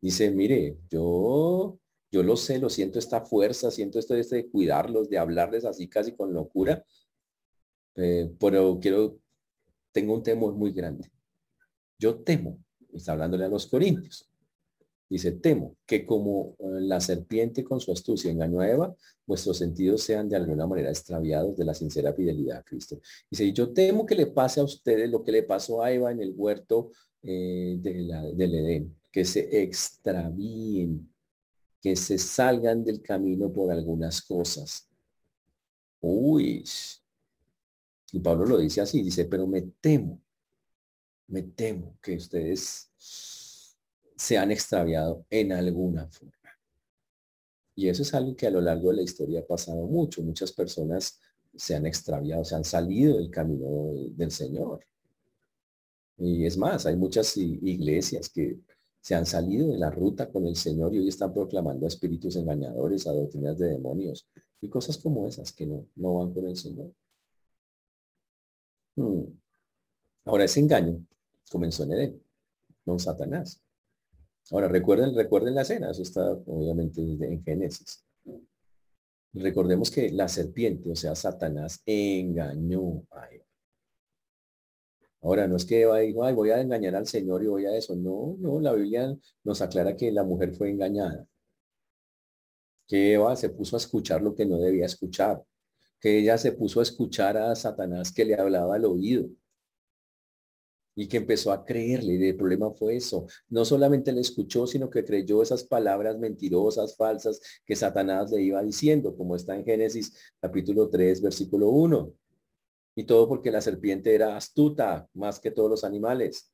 [0.00, 1.78] Dice, mire, yo,
[2.10, 6.12] yo lo sé, lo siento esta fuerza, siento esto de cuidarlos, de hablarles así casi
[6.12, 6.82] con locura,
[7.96, 9.18] eh, pero quiero,
[9.92, 11.12] tengo un temor muy grande.
[11.98, 14.30] Yo temo, está hablándole a los corintios,
[15.14, 20.02] dice, temo que como eh, la serpiente con su astucia engañó a Eva, vuestros sentidos
[20.02, 23.00] sean de alguna manera extraviados de la sincera fidelidad a Cristo.
[23.30, 26.20] Dice, yo temo que le pase a ustedes lo que le pasó a Eva en
[26.20, 26.90] el huerto
[27.22, 31.08] eh, de la, del Edén, que se extravíen,
[31.80, 34.88] que se salgan del camino por algunas cosas.
[36.00, 36.64] Uy,
[38.10, 40.20] y Pablo lo dice así, dice, pero me temo,
[41.28, 42.90] me temo que ustedes
[44.16, 46.32] se han extraviado en alguna forma.
[47.76, 50.22] Y eso es algo que a lo largo de la historia ha pasado mucho.
[50.22, 51.20] Muchas personas
[51.54, 54.84] se han extraviado, se han salido del camino del Señor.
[56.18, 58.60] Y es más, hay muchas iglesias que
[59.00, 62.36] se han salido de la ruta con el Señor y hoy están proclamando a espíritus
[62.36, 64.26] engañadores, a doctrinas de demonios
[64.60, 66.92] y cosas como esas que no, no van con el Señor.
[68.96, 69.24] Hmm.
[70.24, 71.04] Ahora ese engaño
[71.50, 72.22] comenzó en Edén,
[72.84, 73.63] con Satanás.
[74.50, 78.04] Ahora recuerden, recuerden la escena, eso está obviamente en Génesis.
[79.32, 83.28] Recordemos que la serpiente, o sea, Satanás, engañó a.
[85.22, 87.74] Ahora, no es que Eva dijo, ay, voy a engañar al Señor y voy a
[87.76, 87.96] eso.
[87.96, 91.26] No, no, la Biblia nos aclara que la mujer fue engañada.
[92.86, 95.42] Que Eva se puso a escuchar lo que no debía escuchar
[96.04, 99.26] que ella se puso a escuchar a Satanás que le hablaba al oído
[100.94, 102.14] y que empezó a creerle.
[102.14, 103.26] Y el problema fue eso.
[103.48, 108.62] No solamente le escuchó, sino que creyó esas palabras mentirosas, falsas, que Satanás le iba
[108.62, 112.12] diciendo, como está en Génesis capítulo 3, versículo 1.
[112.96, 116.52] Y todo porque la serpiente era astuta más que todos los animales.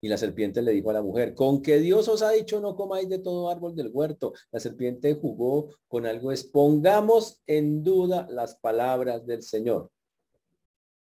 [0.00, 2.76] Y la serpiente le dijo a la mujer, con que Dios os ha dicho no
[2.76, 4.34] comáis de todo árbol del huerto.
[4.50, 9.90] La serpiente jugó con algo, es pongamos en duda las palabras del Señor.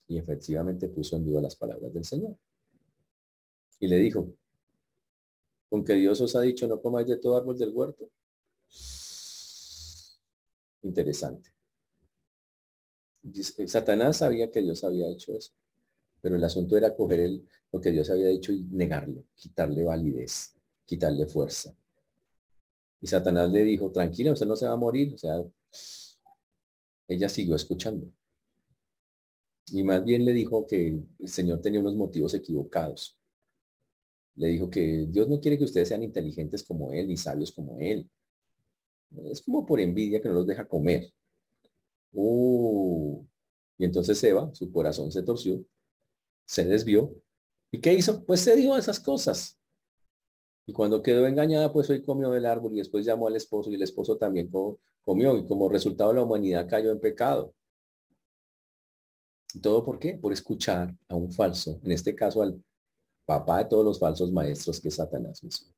[0.09, 2.35] Y efectivamente puso en duda las palabras del Señor.
[3.79, 4.33] Y le dijo,
[5.69, 8.09] con que Dios os ha dicho no comáis de todo árbol del huerto.
[10.81, 11.51] Interesante.
[13.67, 15.53] Satanás sabía que Dios había hecho eso.
[16.21, 20.55] Pero el asunto era coger el, lo que Dios había dicho y negarlo, quitarle validez,
[20.85, 21.73] quitarle fuerza.
[22.99, 25.13] Y Satanás le dijo, tranquila, usted no se va a morir.
[25.13, 25.41] O sea,
[27.07, 28.11] ella siguió escuchando.
[29.73, 33.17] Y más bien le dijo que el Señor tenía unos motivos equivocados.
[34.35, 37.77] Le dijo que Dios no quiere que ustedes sean inteligentes como Él, ni sabios como
[37.79, 38.09] Él.
[39.25, 41.11] Es como por envidia que no los deja comer.
[42.13, 43.23] Uh.
[43.77, 45.63] Y entonces Eva, su corazón se torció
[46.49, 47.13] se desvió.
[47.71, 48.25] ¿Y qué hizo?
[48.25, 49.59] Pues se dio esas cosas.
[50.65, 53.75] Y cuando quedó engañada, pues hoy comió del árbol y después llamó al esposo y
[53.75, 54.49] el esposo también
[55.03, 57.53] comió y como resultado la humanidad cayó en pecado.
[59.61, 60.13] ¿Todo por qué?
[60.13, 62.63] Por escuchar a un falso, en este caso al
[63.25, 65.73] papá de todos los falsos maestros que Satanás mismo.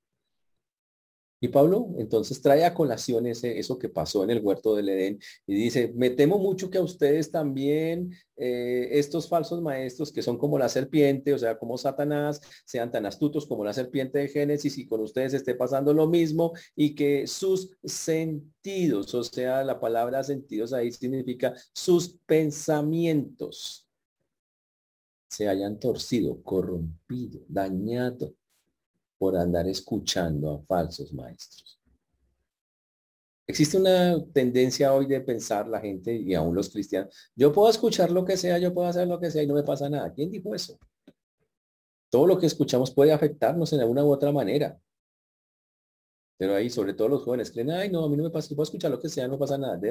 [1.43, 5.19] Y Pablo entonces trae a colación ese, eso que pasó en el huerto del Edén
[5.47, 10.37] y dice, me temo mucho que a ustedes también eh, estos falsos maestros que son
[10.37, 14.77] como la serpiente, o sea, como Satanás, sean tan astutos como la serpiente de Génesis
[14.77, 20.23] y con ustedes esté pasando lo mismo y que sus sentidos, o sea, la palabra
[20.23, 23.87] sentidos ahí significa sus pensamientos
[25.27, 28.35] se hayan torcido, corrompido, dañado
[29.21, 31.79] por andar escuchando a falsos maestros.
[33.45, 38.09] Existe una tendencia hoy de pensar la gente y aún los cristianos, yo puedo escuchar
[38.09, 40.11] lo que sea, yo puedo hacer lo que sea y no me pasa nada.
[40.11, 40.79] ¿Quién dijo eso?
[42.09, 44.81] Todo lo que escuchamos puede afectarnos en alguna u otra manera.
[46.37, 48.55] Pero ahí, sobre todo los jóvenes, creen, ay, no, a mí no me pasa, yo
[48.55, 49.77] puedo escuchar lo que sea, no pasa nada.
[49.77, 49.89] ¿De?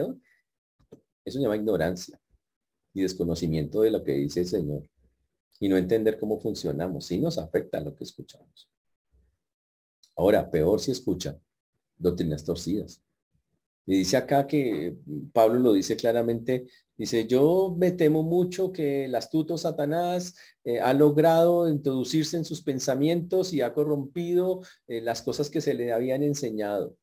[1.24, 2.20] Eso se llama ignorancia
[2.92, 4.82] y desconocimiento de lo que dice el Señor.
[5.60, 7.06] Y no entender cómo funcionamos.
[7.06, 8.68] Sí nos afecta lo que escuchamos.
[10.16, 11.38] Ahora, peor si escucha
[11.96, 13.03] doctrinas torcidas.
[13.87, 14.96] Y dice acá que
[15.33, 20.92] Pablo lo dice claramente, dice, yo me temo mucho que el astuto Satanás eh, ha
[20.94, 26.23] logrado introducirse en sus pensamientos y ha corrompido eh, las cosas que se le habían
[26.23, 26.96] enseñado.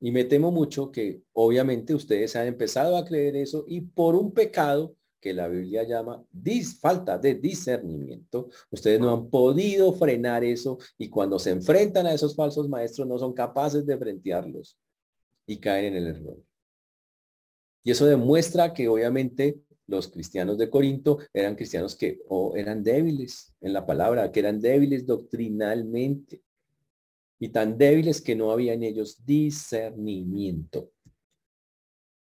[0.00, 4.32] Y me temo mucho que obviamente ustedes han empezado a creer eso y por un
[4.32, 8.50] pecado que la Biblia llama dis, falta de discernimiento.
[8.70, 13.16] Ustedes no han podido frenar eso y cuando se enfrentan a esos falsos maestros no
[13.18, 14.76] son capaces de frentearlos
[15.46, 16.36] y caen en el error.
[17.84, 23.54] Y eso demuestra que obviamente los cristianos de Corinto eran cristianos que o eran débiles
[23.60, 26.42] en la palabra, que eran débiles doctrinalmente
[27.38, 30.90] y tan débiles que no había en ellos discernimiento.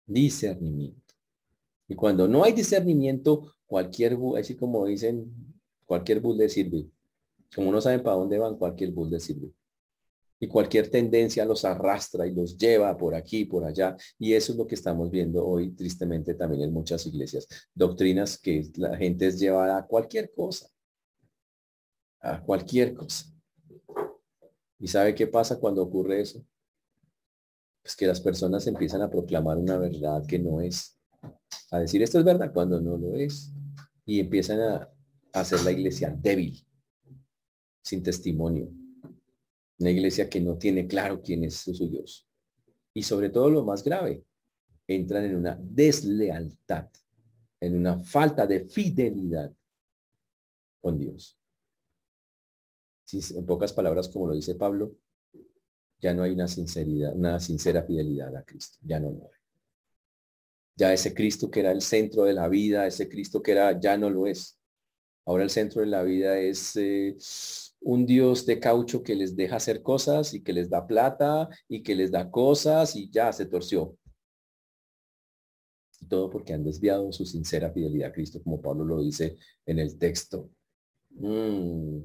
[0.07, 1.06] Discernimiento.
[1.88, 5.33] Y cuando no hay discernimiento, cualquier bus, así como dicen,
[5.85, 6.90] cualquier bus le sirve.
[7.55, 9.53] Como no saben para dónde van, cualquier bus le sirve.
[10.38, 13.96] Y cualquier tendencia los arrastra y los lleva por aquí, por allá.
[14.18, 17.46] Y eso es lo que estamos viendo hoy, tristemente, también en muchas iglesias.
[17.75, 20.68] Doctrinas que la gente es llevada a cualquier cosa.
[22.20, 23.27] A cualquier cosa.
[24.79, 26.44] ¿Y sabe qué pasa cuando ocurre eso?
[27.83, 30.95] Pues que las personas empiezan a proclamar una verdad que no es
[31.71, 33.53] a decir esto es verdad cuando no lo es.
[34.05, 34.92] Y empiezan a,
[35.33, 36.64] hacer la iglesia débil,
[37.83, 38.71] sin testimonio.
[39.79, 42.27] Una iglesia que no tiene claro quién es su Dios.
[42.95, 44.25] Y sobre todo lo más grave,
[44.87, 46.88] entran en una deslealtad,
[47.61, 49.53] en una falta de fidelidad
[50.81, 51.38] con Dios.
[53.12, 54.97] en pocas palabras, como lo dice Pablo,
[56.01, 58.79] ya no hay una sinceridad, una sincera fidelidad a Cristo.
[58.83, 59.36] Ya no lo hay.
[60.77, 63.97] Ya ese Cristo que era el centro de la vida, ese Cristo que era, ya
[63.97, 64.59] no lo es.
[65.25, 67.17] Ahora el centro de la vida es eh,
[67.81, 71.83] un Dios de caucho que les deja hacer cosas y que les da plata y
[71.83, 73.97] que les da cosas y ya se torció.
[76.09, 79.99] Todo porque han desviado su sincera fidelidad a Cristo, como Pablo lo dice en el
[79.99, 80.51] texto.
[81.11, 82.03] Mm.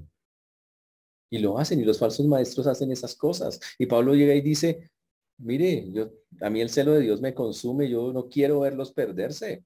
[1.30, 3.60] Y lo hacen y los falsos maestros hacen esas cosas.
[3.78, 4.92] Y Pablo llega y dice,
[5.42, 9.64] mire, yo, a mí el celo de Dios me consume, yo no quiero verlos perderse.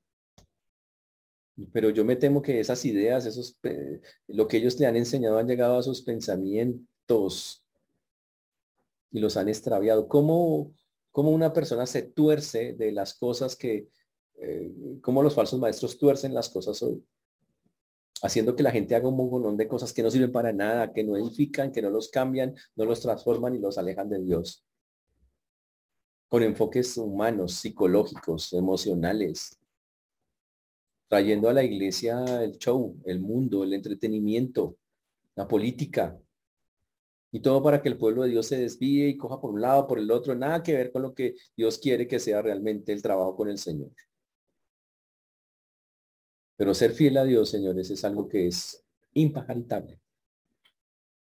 [1.72, 3.58] Pero yo me temo que esas ideas, esos,
[4.28, 7.64] lo que ellos le han enseñado han llegado a sus pensamientos
[9.12, 10.08] y los han extraviado.
[10.10, 10.74] ¿Cómo,
[11.12, 13.88] cómo una persona se tuerce de las cosas que,
[14.36, 17.02] eh, cómo los falsos maestros tuercen las cosas hoy?
[18.22, 21.06] Haciendo que la gente haga un montón de cosas que no sirven para nada, que
[21.06, 24.66] no edifican, que no los cambian, no los transforman y los alejan de Dios
[26.28, 29.60] con enfoques humanos, psicológicos, emocionales,
[31.08, 34.78] trayendo a la iglesia el show, el mundo, el entretenimiento,
[35.36, 36.20] la política,
[37.36, 39.88] y todo para que el pueblo de Dios se desvíe y coja por un lado,
[39.88, 43.02] por el otro, nada que ver con lo que Dios quiere que sea realmente el
[43.02, 43.92] trabajo con el Señor.
[46.56, 48.82] Pero ser fiel a Dios, señores, es algo que es
[49.14, 50.00] impajaritable.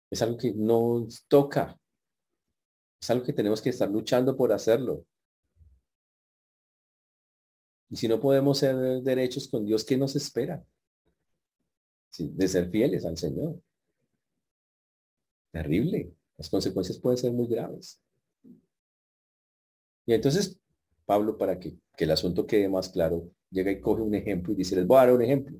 [0.10, 1.80] Es algo que nos toca.
[3.02, 5.06] Es algo que tenemos que estar luchando por hacerlo.
[7.90, 10.64] Y si no podemos ser derechos con Dios, ¿qué nos espera?
[12.18, 13.62] de ser fieles al Señor.
[15.52, 16.14] Terrible.
[16.38, 18.02] Las consecuencias pueden ser muy graves.
[20.06, 20.60] Y entonces,
[21.06, 24.58] Pablo, para que, que el asunto quede más claro, llega y coge un ejemplo y
[24.58, 25.58] dice, les voy a dar un ejemplo.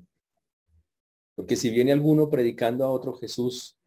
[1.34, 3.78] Porque si viene alguno predicando a otro Jesús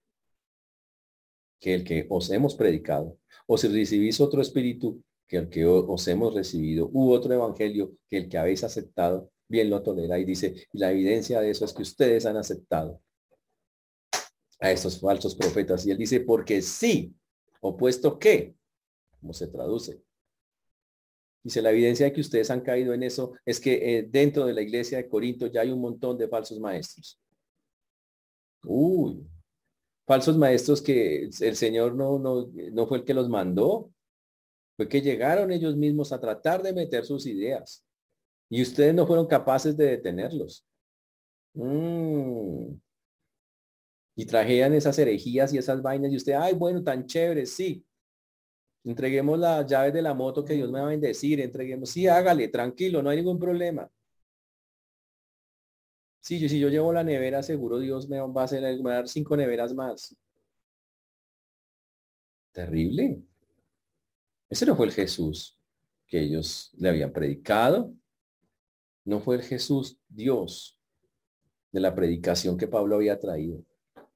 [1.59, 6.07] que el que os hemos predicado, o si recibís otro espíritu que el que os
[6.07, 10.19] hemos recibido, u otro evangelio que el que habéis aceptado, bien lo tolera.
[10.19, 13.01] Y dice, la evidencia de eso es que ustedes han aceptado
[14.59, 15.85] a estos falsos profetas.
[15.85, 17.15] Y él dice, porque sí,
[17.61, 18.55] opuesto que,
[19.19, 20.01] como se traduce.
[21.43, 24.53] Dice, la evidencia de que ustedes han caído en eso es que eh, dentro de
[24.53, 27.19] la iglesia de Corinto ya hay un montón de falsos maestros.
[28.63, 29.27] Uy,
[30.05, 33.91] falsos maestros que el Señor no, no, no fue el que los mandó,
[34.75, 37.83] fue que llegaron ellos mismos a tratar de meter sus ideas
[38.49, 40.65] y ustedes no fueron capaces de detenerlos.
[41.53, 42.75] Mm.
[44.17, 47.85] Y trajeran esas herejías y esas vainas y usted, ay, bueno, tan chévere, sí.
[48.83, 52.47] Entreguemos las llaves de la moto que Dios me va a bendecir, entreguemos, sí, hágale,
[52.49, 53.89] tranquilo, no hay ningún problema.
[56.25, 58.93] Sí, yo, si yo llevo la nevera, seguro Dios me va a hacer, me va
[58.93, 60.17] a dar cinco neveras más.
[62.51, 63.21] Terrible.
[64.49, 65.61] Ese no fue el Jesús
[66.07, 67.93] que ellos le habían predicado.
[69.03, 70.79] No fue el Jesús Dios
[71.71, 73.63] de la predicación que Pablo había traído.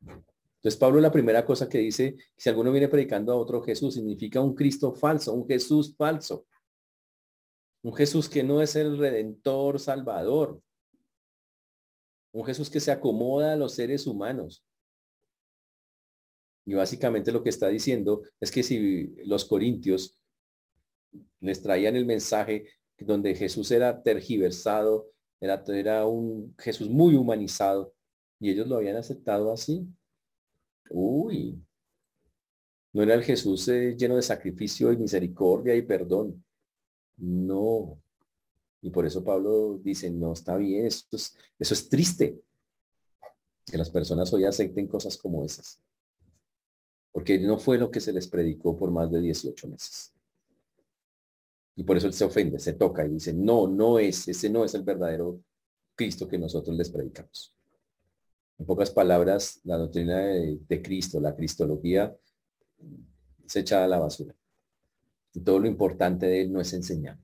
[0.01, 4.41] Entonces Pablo la primera cosa que dice, si alguno viene predicando a otro Jesús, significa
[4.41, 6.47] un Cristo falso, un Jesús falso.
[7.83, 10.59] Un Jesús que no es el redentor salvador.
[12.31, 14.63] Un Jesús que se acomoda a los seres humanos.
[16.65, 20.15] Y básicamente lo que está diciendo es que si los corintios
[21.39, 22.67] les traían el mensaje
[22.99, 25.07] donde Jesús era tergiversado,
[25.41, 27.93] Era, era un Jesús muy humanizado
[28.39, 29.87] y ellos lo habían aceptado así.
[30.91, 31.63] Uy,
[32.93, 36.43] no era el Jesús eh, lleno de sacrificio y misericordia y perdón.
[37.17, 38.01] No.
[38.81, 41.07] Y por eso Pablo dice, no, está bien, eso
[41.59, 42.41] es, triste.
[43.65, 45.79] Que las personas hoy acepten cosas como esas.
[47.11, 50.13] Porque no fue lo que se les predicó por más de 18 meses.
[51.75, 54.65] Y por eso él se ofende, se toca y dice, no, no es, ese no
[54.65, 55.41] es el verdadero
[55.95, 57.55] Cristo que nosotros les predicamos.
[58.57, 62.15] En pocas palabras, la doctrina de, de Cristo, la cristología,
[63.45, 64.35] se echa a la basura.
[65.33, 67.17] Y todo lo importante de él no es enseñar.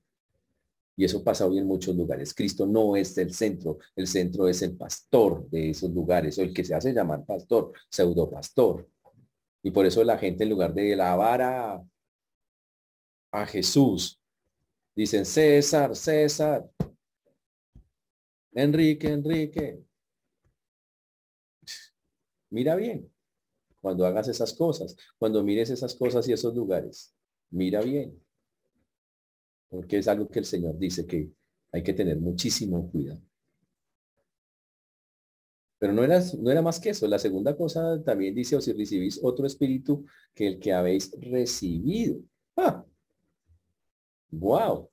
[0.98, 2.34] Y eso pasa hoy en muchos lugares.
[2.34, 6.54] Cristo no es el centro, el centro es el pastor de esos lugares, o el
[6.54, 8.88] que se hace llamar pastor, pseudo pastor.
[9.62, 11.84] Y por eso la gente en lugar de alabar a,
[13.32, 14.22] a Jesús,
[14.96, 16.70] dicen César, César,
[18.54, 19.84] Enrique, Enrique.
[22.50, 23.12] Mira bien,
[23.82, 27.14] cuando hagas esas cosas, cuando mires esas cosas y esos lugares,
[27.50, 28.25] mira bien.
[29.76, 31.32] Porque es algo que el Señor dice que
[31.72, 33.22] hay que tener muchísimo cuidado.
[35.78, 37.08] Pero no era, no era más que eso.
[37.08, 42.22] La segunda cosa también dice, o si recibís otro espíritu que el que habéis recibido.
[42.56, 42.86] ¡Ah!
[44.32, 44.90] ¡Wow!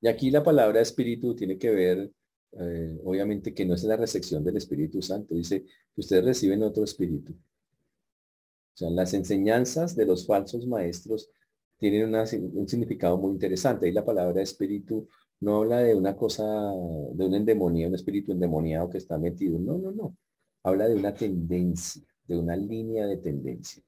[0.00, 2.12] Y aquí la palabra espíritu tiene que ver,
[2.52, 5.34] eh, obviamente que no es la recepción del Espíritu Santo.
[5.34, 7.32] Dice que ustedes reciben otro espíritu.
[7.32, 11.30] O sea, las enseñanzas de los falsos maestros
[11.80, 13.88] tienen un significado muy interesante.
[13.88, 15.08] Y la palabra espíritu
[15.40, 19.58] no habla de una cosa, de un endemonía, un espíritu endemoniado que está metido.
[19.58, 20.16] No, no, no.
[20.62, 23.82] Habla de una tendencia, de una línea de tendencia.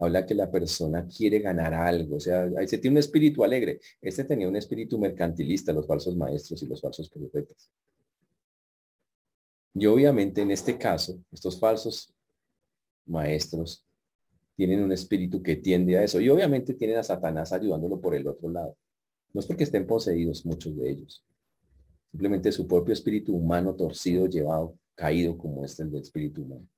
[0.00, 2.16] Habla que la persona quiere ganar algo.
[2.16, 3.80] O sea, ahí se tiene un espíritu alegre.
[4.02, 7.70] Este tenía un espíritu mercantilista, los falsos maestros y los falsos profetas.
[9.74, 12.12] Y obviamente en este caso, estos falsos
[13.06, 13.83] maestros
[14.56, 16.20] tienen un espíritu que tiende a eso.
[16.20, 18.76] Y obviamente tienen a Satanás ayudándolo por el otro lado.
[19.32, 21.24] No es porque estén poseídos muchos de ellos.
[22.10, 26.68] Simplemente su propio espíritu humano torcido, llevado, caído como este el del espíritu humano,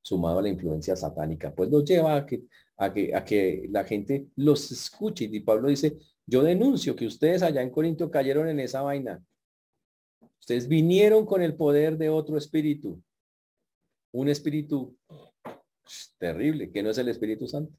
[0.00, 2.44] sumado a la influencia satánica, pues los lleva a que,
[2.78, 5.28] a que, a que la gente los escuche.
[5.30, 9.22] Y Pablo dice, yo denuncio que ustedes allá en Corinto cayeron en esa vaina.
[10.40, 13.02] Ustedes vinieron con el poder de otro espíritu.
[14.12, 14.96] Un espíritu
[16.18, 17.72] terrible, que no es el Espíritu Santo.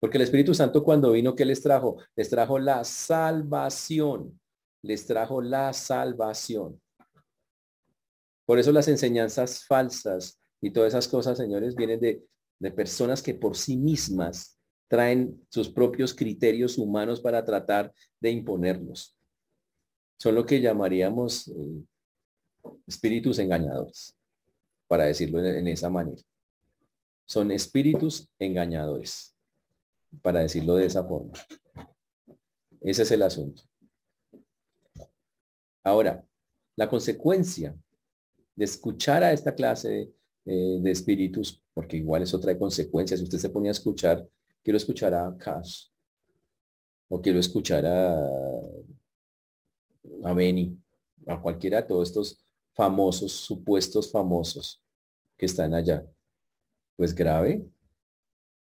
[0.00, 1.98] Porque el Espíritu Santo cuando vino, ¿qué les trajo?
[2.16, 4.40] Les trajo la salvación.
[4.82, 6.80] Les trajo la salvación.
[8.44, 12.24] Por eso las enseñanzas falsas y todas esas cosas, señores, vienen de,
[12.58, 19.16] de personas que por sí mismas traen sus propios criterios humanos para tratar de imponerlos.
[20.18, 21.84] Son lo que llamaríamos eh,
[22.86, 24.16] espíritus engañadores,
[24.86, 26.20] para decirlo en esa manera.
[27.26, 29.34] Son espíritus engañadores,
[30.20, 31.32] para decirlo de esa forma.
[32.80, 33.62] Ese es el asunto.
[35.84, 36.24] Ahora,
[36.76, 37.76] la consecuencia
[38.54, 40.12] de escuchar a esta clase
[40.44, 44.26] de, eh, espíritus, porque igual eso trae consecuencias, si usted se ponía a escuchar,
[44.62, 45.86] quiero escuchar a Cash,
[47.08, 48.16] o quiero escuchar a,
[50.24, 50.76] a Benny,
[51.26, 54.82] a cualquiera de todos estos famosos, supuestos famosos
[55.36, 56.04] que están allá
[56.96, 57.64] pues grave.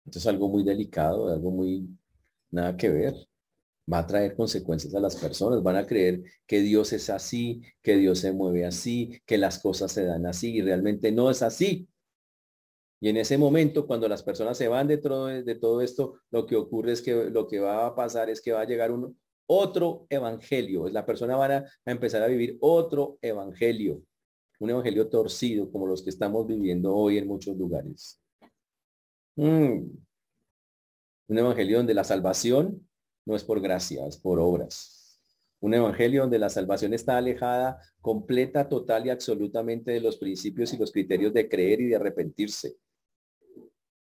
[0.06, 1.88] Esto es algo muy delicado, algo muy
[2.50, 3.14] nada que ver.
[3.90, 5.62] Va a traer consecuencias a las personas.
[5.62, 9.92] Van a creer que Dios es así, que Dios se mueve así, que las cosas
[9.92, 11.88] se dan así y realmente no es así.
[13.00, 16.46] Y en ese momento, cuando las personas se van de todo, de todo esto, lo
[16.46, 19.18] que ocurre es que lo que va a pasar es que va a llegar un
[19.46, 20.88] otro evangelio.
[20.88, 24.02] La persona va a empezar a vivir otro evangelio
[24.60, 28.20] un evangelio torcido como los que estamos viviendo hoy en muchos lugares.
[29.36, 29.90] Mm.
[31.26, 32.86] Un evangelio donde la salvación
[33.24, 35.20] no es por gracia, es por obras.
[35.60, 40.76] Un evangelio donde la salvación está alejada completa, total y absolutamente de los principios y
[40.76, 42.76] los criterios de creer y de arrepentirse.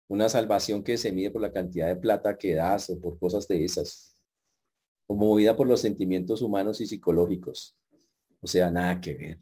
[0.08, 3.48] Una salvación que se mide por la cantidad de plata que das o por cosas
[3.48, 4.18] de esas.
[5.06, 7.78] O movida por los sentimientos humanos y psicológicos.
[8.42, 9.40] O sea, nada que ver.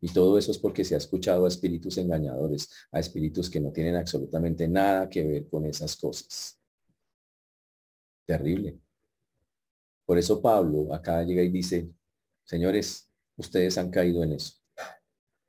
[0.00, 3.72] Y todo eso es porque se ha escuchado a espíritus engañadores, a espíritus que no
[3.72, 6.60] tienen absolutamente nada que ver con esas cosas.
[8.26, 8.78] Terrible.
[10.06, 11.90] Por eso Pablo acá llega y dice,
[12.44, 14.54] señores, ustedes han caído en eso.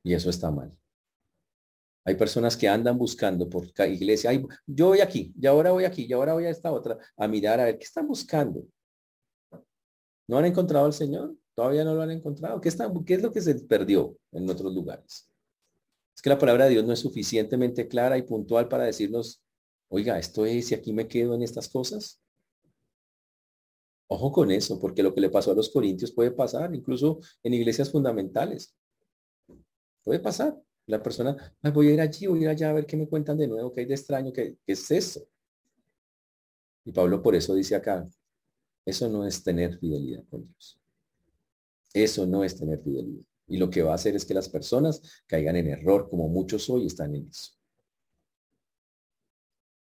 [0.03, 0.75] Y eso está mal.
[2.05, 4.31] Hay personas que andan buscando por iglesia.
[4.65, 7.59] yo voy aquí, y ahora voy aquí, y ahora voy a esta otra, a mirar
[7.59, 8.65] a ver qué están buscando.
[10.27, 11.35] ¿No han encontrado al Señor?
[11.59, 12.61] Todavía no lo han encontrado.
[12.61, 15.29] ¿Qué, está, ¿Qué es lo que se perdió en otros lugares?
[16.15, 19.43] Es que la palabra de Dios no es suficientemente clara y puntual para decirnos,
[19.89, 22.21] oiga, esto es y aquí me quedo en estas cosas.
[24.07, 27.53] Ojo con eso, porque lo que le pasó a los corintios puede pasar, incluso en
[27.53, 28.73] iglesias fundamentales.
[30.05, 30.57] Puede pasar.
[30.85, 31.35] La persona,
[31.73, 33.73] voy a ir allí, voy a ir allá a ver qué me cuentan de nuevo,
[33.73, 35.27] qué hay de extraño, qué es eso.
[36.85, 38.07] Y Pablo por eso dice acá,
[38.85, 40.79] eso no es tener fidelidad con Dios.
[41.93, 43.23] Eso no es tener fidelidad.
[43.47, 46.69] Y lo que va a hacer es que las personas caigan en error, como muchos
[46.69, 47.53] hoy están en eso.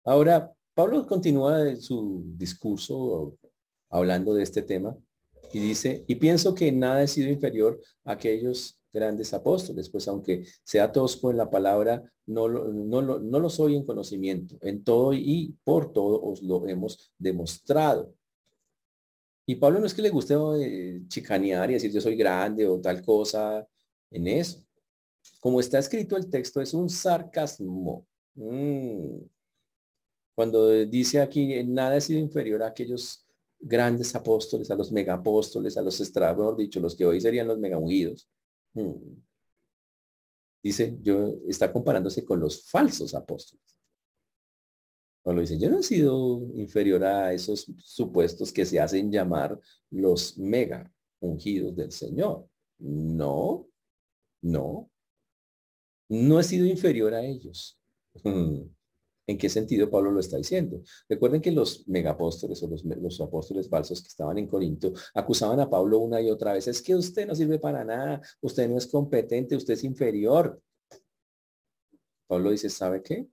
[0.03, 3.37] Ahora, Pablo continúa su discurso
[3.89, 4.95] hablando de este tema
[5.51, 10.45] y dice, y pienso que nada he sido inferior a aquellos grandes apóstoles, pues aunque
[10.63, 14.57] sea tosco en la palabra, no lo, no, no lo soy en conocimiento.
[14.61, 18.13] En todo y por todo os lo hemos demostrado.
[19.45, 22.79] Y Pablo no es que le guste eh, chicanear y decir yo soy grande o
[22.81, 23.67] tal cosa
[24.09, 24.65] en eso.
[25.39, 28.07] Como está escrito el texto, es un sarcasmo.
[28.33, 29.19] Mm.
[30.35, 33.25] Cuando dice aquí, nada ha sido inferior a aquellos
[33.59, 37.77] grandes apóstoles, a los megapóstoles, a los extra, dicho, los que hoy serían los mega
[37.77, 38.27] ungidos.
[38.73, 38.93] Mm.
[40.61, 43.74] Dice, yo, está comparándose con los falsos apóstoles.
[45.25, 49.59] Cuando dice, yo no he sido inferior a esos supuestos que se hacen llamar
[49.89, 52.47] los mega ungidos del Señor.
[52.77, 53.67] No,
[54.43, 54.91] no.
[56.09, 57.75] No he sido inferior a ellos.
[59.27, 60.83] ¿En qué sentido Pablo lo está diciendo?
[61.09, 65.67] Recuerden que los megapóstoles o los, los, apóstoles falsos que estaban en Corinto acusaban a
[65.67, 66.67] Pablo una y otra vez.
[66.67, 70.61] Es que usted no sirve para nada, usted no es competente, usted es inferior.
[72.27, 73.27] Pablo dice, ¿sabe qué?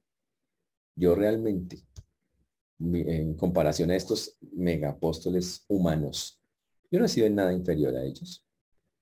[0.95, 1.85] Yo realmente,
[2.79, 6.41] en comparación a estos megapóstoles humanos,
[6.91, 8.45] yo no he sido en nada inferior a ellos.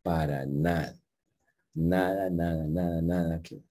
[0.02, 0.98] Para nada.
[1.74, 3.62] Nada, nada, nada, nada que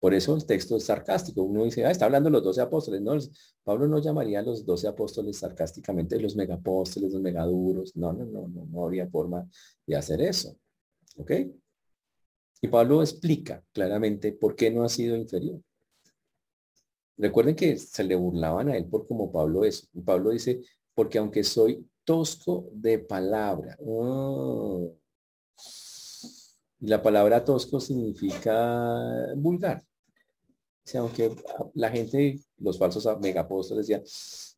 [0.00, 1.42] por eso el texto es sarcástico.
[1.42, 3.30] Uno dice, ah, está hablando los doce apóstoles.
[3.62, 7.94] Pablo no llamaría a los doce apóstoles sarcásticamente los megapóstoles, los megaduros.
[7.96, 9.46] No, no, no, no, no habría forma
[9.86, 10.56] de hacer eso.
[11.16, 11.32] ¿Ok?
[12.62, 15.60] Y Pablo explica claramente por qué no ha sido inferior.
[17.20, 19.88] Recuerden que se le burlaban a él por como Pablo es.
[20.04, 20.60] Pablo dice,
[20.94, 23.76] porque aunque soy tosco de palabra.
[23.80, 24.94] Oh.
[26.80, 29.84] La palabra tosco significa vulgar
[30.98, 31.34] aunque
[31.74, 34.02] la gente, los falsos megapóstoles decían,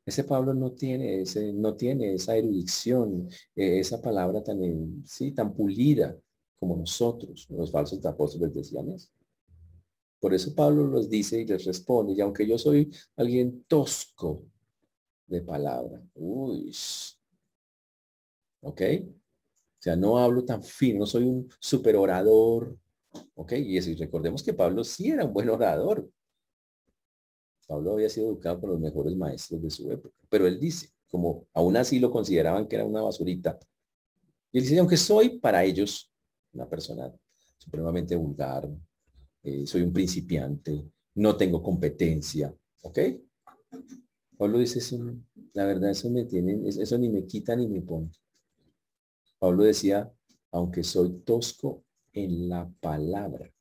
[0.05, 5.33] ese Pablo no tiene, ese, no tiene esa erudición, eh, esa palabra tan, eh, sí,
[5.33, 6.17] tan pulida
[6.59, 9.09] como nosotros, los falsos apóstoles decían eso.
[10.23, 14.45] Por eso Pablo los dice y les responde, y aunque yo soy alguien tosco
[15.27, 16.73] de palabra, uy,
[18.61, 18.83] ¿ok?
[19.03, 22.79] O sea, no hablo tan fino, no soy un super orador,
[23.35, 23.55] ¿ok?
[23.55, 26.09] Y y recordemos que Pablo sí era un buen orador,
[27.67, 31.49] Pablo había sido educado por los mejores maestros de su época, pero él dice, como
[31.53, 33.59] aún así lo consideraban que era una basurita,
[34.53, 36.13] y él dice, aunque soy para ellos
[36.53, 37.13] una persona
[37.59, 38.71] supremamente vulgar,
[39.43, 40.85] eh, soy un principiante,
[41.15, 42.99] no tengo competencia, ¿ok?
[44.37, 44.99] Pablo dice, eso,
[45.53, 48.11] la verdad, eso me tiene, eso ni me quita ni me pone.
[49.39, 50.13] Pablo decía,
[50.53, 53.53] aunque soy tosco en la palabra,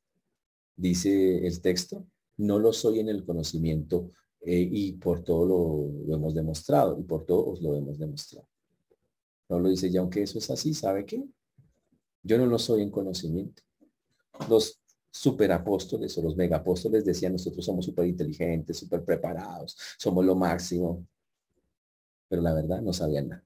[0.76, 2.06] dice el texto,
[2.36, 4.10] no lo soy en el conocimiento
[4.40, 8.48] eh, y por todo lo, hemos demostrado y por todo lo hemos demostrado.
[9.48, 11.24] No lo dice, ya aunque eso es así, ¿sabe qué?
[12.22, 13.62] Yo no lo soy en conocimiento.
[14.48, 14.81] Los
[15.12, 21.06] superapóstoles o los megapóstoles decían, nosotros somos súper inteligentes, súper preparados, somos lo máximo.
[22.28, 23.44] Pero la verdad no sabían nada.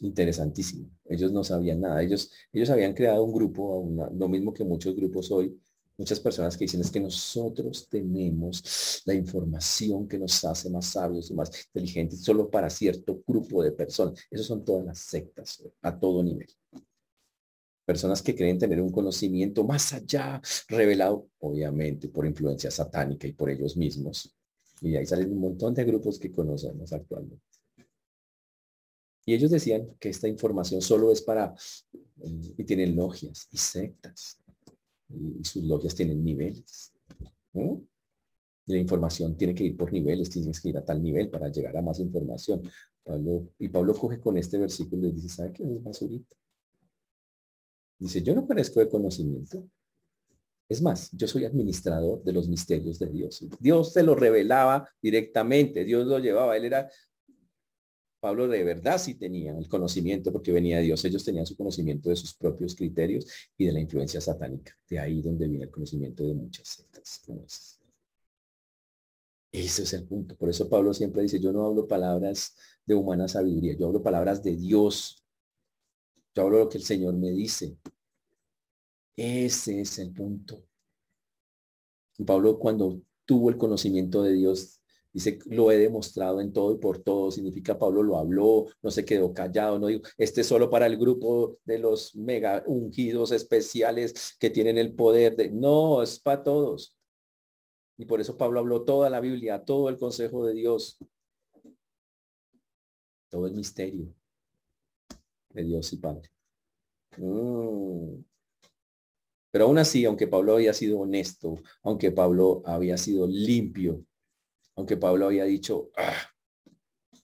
[0.00, 0.90] Interesantísimo.
[1.06, 2.02] Ellos no sabían nada.
[2.02, 5.58] Ellos, ellos habían creado un grupo, lo mismo que muchos grupos hoy,
[5.98, 11.28] Muchas personas que dicen es que nosotros tenemos la información que nos hace más sabios
[11.28, 14.20] y más inteligentes solo para cierto grupo de personas.
[14.30, 16.46] Esas son todas las sectas a todo nivel.
[17.88, 23.48] Personas que creen tener un conocimiento más allá, revelado, obviamente, por influencia satánica y por
[23.48, 24.36] ellos mismos.
[24.82, 27.42] Y ahí salen un montón de grupos que conocemos actualmente.
[29.24, 31.54] Y ellos decían que esta información solo es para,
[32.58, 34.38] y tienen logias y sectas
[35.08, 36.92] y sus logias tienen niveles.
[38.66, 41.74] La información tiene que ir por niveles, tienes que ir a tal nivel para llegar
[41.74, 42.60] a más información.
[43.58, 46.36] y Pablo coge con este versículo y dice, ¿sabe qué es basurita?
[47.98, 49.68] Dice, yo no parezco de conocimiento.
[50.68, 53.44] Es más, yo soy administrador de los misterios de Dios.
[53.58, 56.90] Dios se lo revelaba directamente, Dios lo llevaba, él era
[58.20, 61.04] Pablo de verdad sí tenía el conocimiento porque venía de Dios.
[61.04, 63.26] Ellos tenían su conocimiento de sus propios criterios
[63.56, 64.76] y de la influencia satánica.
[64.88, 67.22] De ahí donde viene el conocimiento de muchas sectas
[69.52, 70.36] Ese es el punto.
[70.36, 74.42] Por eso Pablo siempre dice, yo no hablo palabras de humana sabiduría, yo hablo palabras
[74.42, 75.24] de Dios.
[76.34, 77.76] Yo hablo lo que el Señor me dice.
[79.16, 80.62] Ese es el punto.
[82.24, 84.78] Pablo cuando tuvo el conocimiento de Dios,
[85.12, 87.30] Dice, lo he demostrado en todo y por todo.
[87.30, 90.96] Significa Pablo lo habló, no se quedó callado, no dijo, este es solo para el
[90.98, 95.50] grupo de los mega ungidos especiales que tienen el poder de...
[95.50, 96.94] No, es para todos.
[97.96, 100.98] Y por eso Pablo habló toda la Biblia, todo el consejo de Dios.
[103.30, 104.17] Todo el misterio
[105.64, 106.30] Dios y Padre.
[107.16, 108.22] Mm.
[109.50, 114.04] Pero aún así, aunque Pablo había sido honesto, aunque Pablo había sido limpio,
[114.76, 116.30] aunque Pablo había dicho, ah,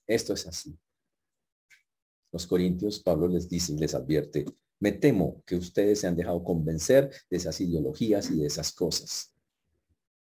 [0.06, 0.76] esto es así.
[2.32, 4.44] Los corintios, Pablo les dice y les advierte,
[4.80, 9.32] me temo que ustedes se han dejado convencer de esas ideologías y de esas cosas.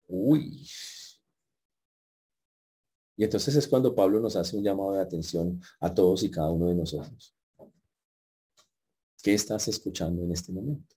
[0.07, 0.67] Uy.
[3.17, 6.51] Y entonces es cuando Pablo nos hace un llamado de atención a todos y cada
[6.51, 7.33] uno de nosotros.
[9.25, 10.95] ¿Qué estás escuchando en este momento?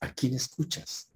[0.00, 1.12] ¿A quién escuchas?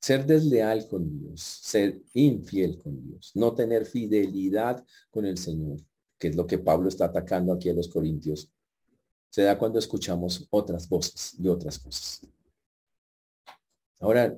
[0.00, 5.82] Ser desleal con Dios, ser infiel con Dios, no tener fidelidad con el Señor,
[6.18, 8.50] que es lo que Pablo está atacando aquí a los Corintios,
[9.28, 12.26] se da cuando escuchamos otras voces y otras cosas.
[14.00, 14.34] Ahora,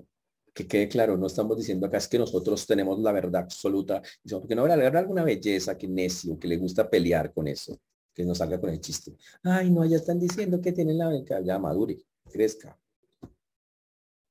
[0.53, 4.57] que quede claro, no estamos diciendo acá es que nosotros tenemos la verdad absoluta, porque
[4.57, 7.81] no habrá alguna belleza que necio, que le gusta pelear con eso,
[8.19, 9.15] que nos salga con el chiste.
[9.45, 11.99] Ay, no, ya están diciendo que tienen la verdad, ya madure,
[12.29, 12.77] crezca.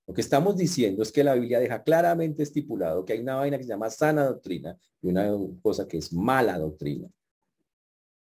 [0.06, 3.58] Lo que estamos diciendo es que la Biblia deja claramente estipulado que hay una vaina
[3.58, 5.32] que se llama sana doctrina y una
[5.62, 7.10] cosa que es mala doctrina.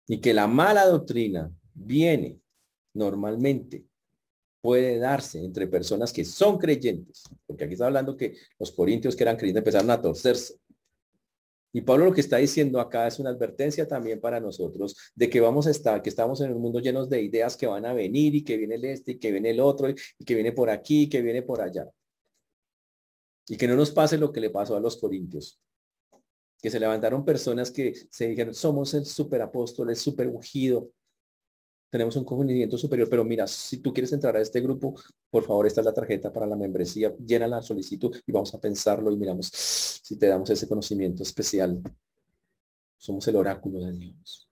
[0.07, 2.39] Y que la mala doctrina viene
[2.95, 3.85] normalmente,
[4.61, 7.25] puede darse entre personas que son creyentes.
[7.45, 10.61] Porque aquí está hablando que los corintios que eran creyentes empezaron a torcerse.
[11.77, 15.43] Y Pablo lo que está diciendo acá es una advertencia también para nosotros de que
[15.43, 18.35] vamos a estar, que estamos en un mundo llenos de ideas que van a venir
[18.35, 21.03] y que viene el este y que viene el otro y que viene por aquí
[21.03, 21.87] y que viene por allá.
[23.47, 25.61] Y que no nos pase lo que le pasó a los corintios.
[26.63, 30.93] Que se levantaron personas que se dijeron, somos el superapóstol, el super ungido,
[31.91, 34.95] tenemos un conocimiento superior, pero mira, si tú quieres entrar a este grupo,
[35.31, 38.61] por favor, esta es la tarjeta para la membresía, llena la solicitud y vamos a
[38.61, 41.81] pensarlo y miramos si te damos ese conocimiento especial.
[42.97, 44.49] Somos el oráculo de Dios.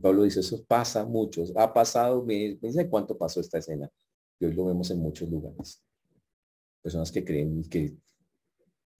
[0.00, 3.90] Pablo dice, eso pasa mucho, ha pasado, me, dice cuánto pasó esta escena.
[4.40, 5.82] Y hoy lo vemos en muchos lugares.
[6.80, 7.96] Personas que creen que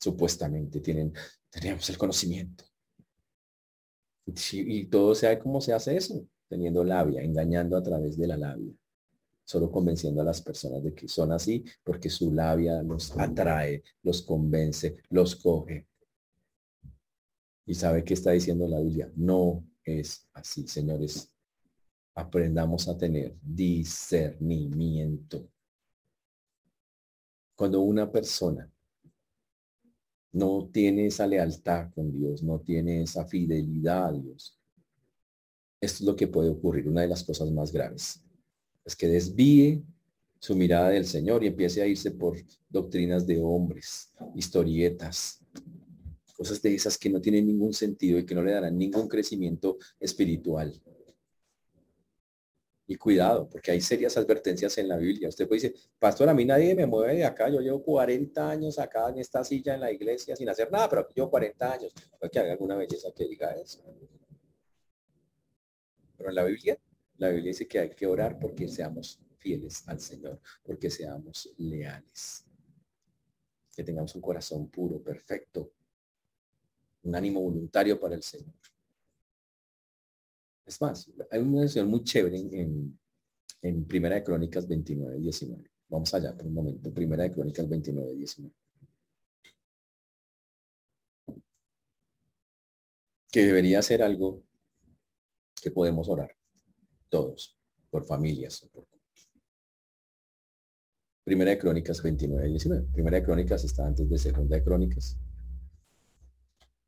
[0.00, 1.12] supuestamente tienen,
[1.50, 2.64] tenemos el conocimiento.
[4.26, 4.32] Y,
[4.78, 8.72] y todo sea cómo se hace eso teniendo labia, engañando a través de la labia,
[9.44, 14.22] solo convenciendo a las personas de que son así porque su labia los atrae, los
[14.22, 15.86] convence, los coge.
[17.66, 19.12] Y sabe qué está diciendo la Biblia.
[19.14, 21.30] No es así, señores.
[22.14, 25.50] Aprendamos a tener discernimiento.
[27.54, 28.72] Cuando una persona
[30.32, 34.57] no tiene esa lealtad con Dios, no tiene esa fidelidad a Dios,
[35.80, 38.20] esto es lo que puede ocurrir, una de las cosas más graves.
[38.84, 39.82] Es que desvíe
[40.38, 42.36] su mirada del Señor y empiece a irse por
[42.68, 45.40] doctrinas de hombres, historietas,
[46.36, 49.76] cosas de esas que no tienen ningún sentido y que no le darán ningún crecimiento
[49.98, 50.80] espiritual.
[52.86, 55.28] Y cuidado, porque hay serias advertencias en la Biblia.
[55.28, 57.50] Usted puede decir, pastor, a mí nadie me mueve de acá.
[57.50, 61.02] Yo llevo 40 años acá en esta silla en la iglesia sin hacer nada, pero
[61.02, 61.92] aquí llevo 40 años.
[62.18, 63.82] Puede que haga alguna belleza que diga eso.
[66.18, 66.76] Pero en la Biblia,
[67.16, 72.44] la Biblia dice que hay que orar porque seamos fieles al Señor, porque seamos leales.
[73.74, 75.72] Que tengamos un corazón puro, perfecto,
[77.04, 78.54] un ánimo voluntario para el Señor.
[80.66, 82.98] Es más, hay una versión muy chévere en,
[83.62, 85.70] en, Primera de Crónicas 29, 19.
[85.88, 86.92] Vamos allá por un momento.
[86.92, 88.54] Primera de Crónicas 29, 19.
[93.30, 94.47] Que debería ser algo
[95.60, 96.34] que podemos orar,
[97.08, 97.58] todos,
[97.90, 98.68] por familias.
[101.24, 102.86] Primera de Crónicas 29, 19.
[102.92, 105.18] Primera de Crónicas está antes de Segunda de Crónicas.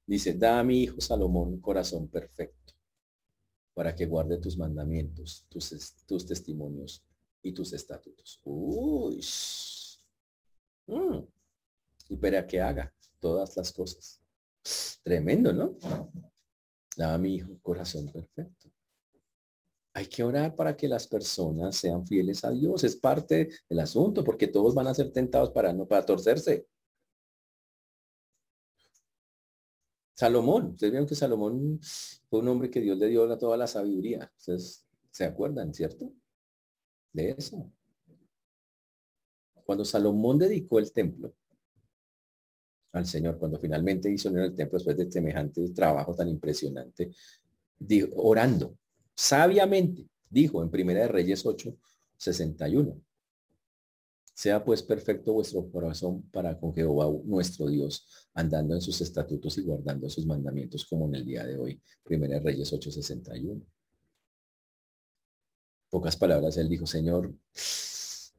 [0.06, 2.74] Dice, da a mi hijo Salomón un corazón perfecto
[3.74, 7.04] para que guarde tus mandamientos, tus, tus testimonios
[7.42, 8.40] y tus estatutos.
[8.44, 9.20] Uy.
[10.86, 11.20] Mm.
[12.08, 14.20] Y para que haga todas las cosas
[15.02, 15.76] Tremendo, ¿no?
[17.01, 18.70] Daba mi hijo corazón perfecto.
[19.94, 22.84] Hay que orar para que las personas sean fieles a Dios.
[22.84, 26.66] Es parte del asunto, porque todos van a ser tentados para no para torcerse.
[30.14, 31.80] Salomón, ustedes vieron que Salomón
[32.28, 34.30] fue un hombre que Dios le dio toda la sabiduría.
[34.36, 36.12] Ustedes se acuerdan, ¿cierto?
[37.14, 37.72] De eso.
[39.64, 41.34] Cuando Salomón dedicó el templo
[42.93, 47.12] al Señor, cuando finalmente hizo el templo después de semejante trabajo tan impresionante,
[47.78, 48.76] dijo, orando,
[49.14, 51.76] sabiamente, dijo en Primera de Reyes 8,
[52.16, 53.01] 61.
[54.32, 59.62] Sea pues perfecto vuestro corazón para con Jehová nuestro Dios, andando en sus estatutos y
[59.62, 61.82] guardando sus mandamientos como en el día de hoy.
[62.03, 63.62] Primera de Reyes 8:61.
[65.91, 67.34] Pocas palabras, él dijo, Señor,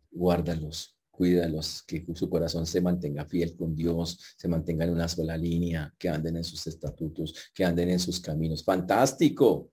[0.10, 5.38] guárdalos, cuídalos, que su corazón se mantenga fiel con Dios, se mantenga en una sola
[5.38, 8.64] línea, que anden en sus estatutos, que anden en sus caminos.
[8.64, 9.72] Fantástico.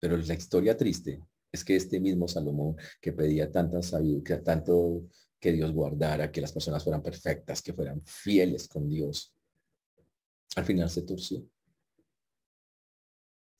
[0.00, 5.08] Pero la historia triste es que este mismo Salomón que pedía tanta sabiduría, tanto
[5.40, 9.34] que Dios guardara, que las personas fueran perfectas, que fueran fieles con Dios,
[10.56, 11.44] al final se torció.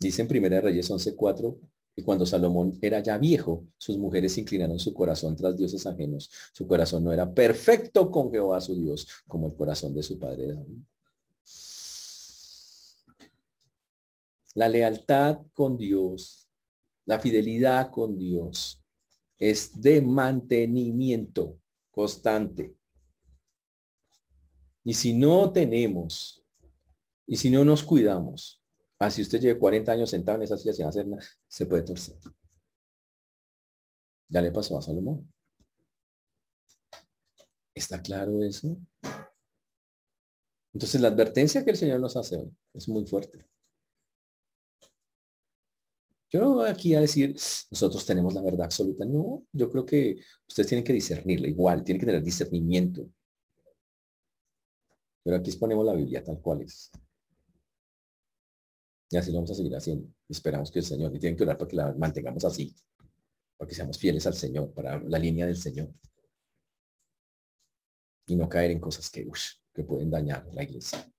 [0.01, 1.59] Dice en Primera Reyes 11:4
[1.99, 6.31] que cuando Salomón era ya viejo, sus mujeres inclinaron su corazón tras dioses ajenos.
[6.53, 10.47] Su corazón no era perfecto con Jehová su Dios, como el corazón de su padre
[10.47, 10.79] David.
[14.55, 16.49] La lealtad con Dios,
[17.05, 18.81] la fidelidad con Dios
[19.37, 21.59] es de mantenimiento
[21.91, 22.77] constante.
[24.85, 26.45] Y si no tenemos,
[27.27, 28.58] y si no nos cuidamos,
[28.99, 31.07] así usted lleve 40 años sentado en esa silla sin hacer
[31.47, 32.17] se puede torcer.
[34.29, 35.33] Ya le pasó a Salomón.
[37.75, 38.77] ¿Está claro eso?
[40.73, 43.45] Entonces la advertencia que el Señor nos hace hoy es muy fuerte.
[46.31, 47.35] Yo no voy aquí a decir,
[47.71, 49.05] nosotros tenemos la verdad absoluta.
[49.07, 53.09] No, yo creo que ustedes tienen que discernirla igual, tienen que tener discernimiento.
[55.25, 56.91] Pero aquí exponemos la Biblia tal cual es.
[59.11, 60.09] Y así lo vamos a seguir haciendo.
[60.29, 62.75] Esperamos que el Señor, y tienen que orar para que la mantengamos así,
[63.57, 65.93] para que seamos fieles al Señor, para la línea del Señor.
[68.27, 69.27] Y no caer en cosas que,
[69.73, 71.11] que pueden dañar la iglesia.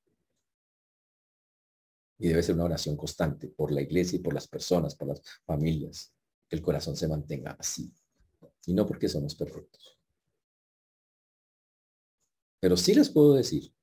[2.20, 5.22] Y debe ser una oración constante por la iglesia y por las personas, por las
[5.46, 6.14] familias,
[6.48, 7.92] que el corazón se mantenga así.
[8.66, 9.98] Y no porque somos perfectos.
[12.60, 13.74] Pero sí les puedo decir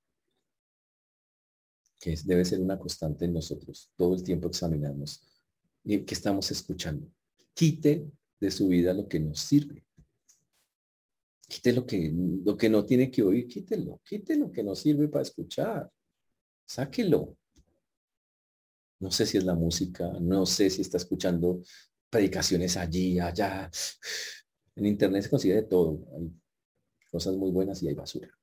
[1.99, 5.23] que debe ser una constante en nosotros, todo el tiempo examinarnos
[5.85, 7.09] y que estamos escuchando.
[7.55, 9.85] Quite de su vida lo que nos sirve.
[11.49, 14.01] Quite lo que, lo que no tiene que oír, quítelo.
[14.05, 15.91] Quite lo que nos sirve para escuchar.
[16.67, 17.37] Sáquelo.
[18.99, 21.63] No sé si es la música, no sé si está escuchando
[22.11, 23.71] predicaciones allí, allá.
[24.75, 26.05] En internet se consigue de todo.
[26.17, 26.33] Hay
[27.11, 28.36] cosas muy buenas y hay basura.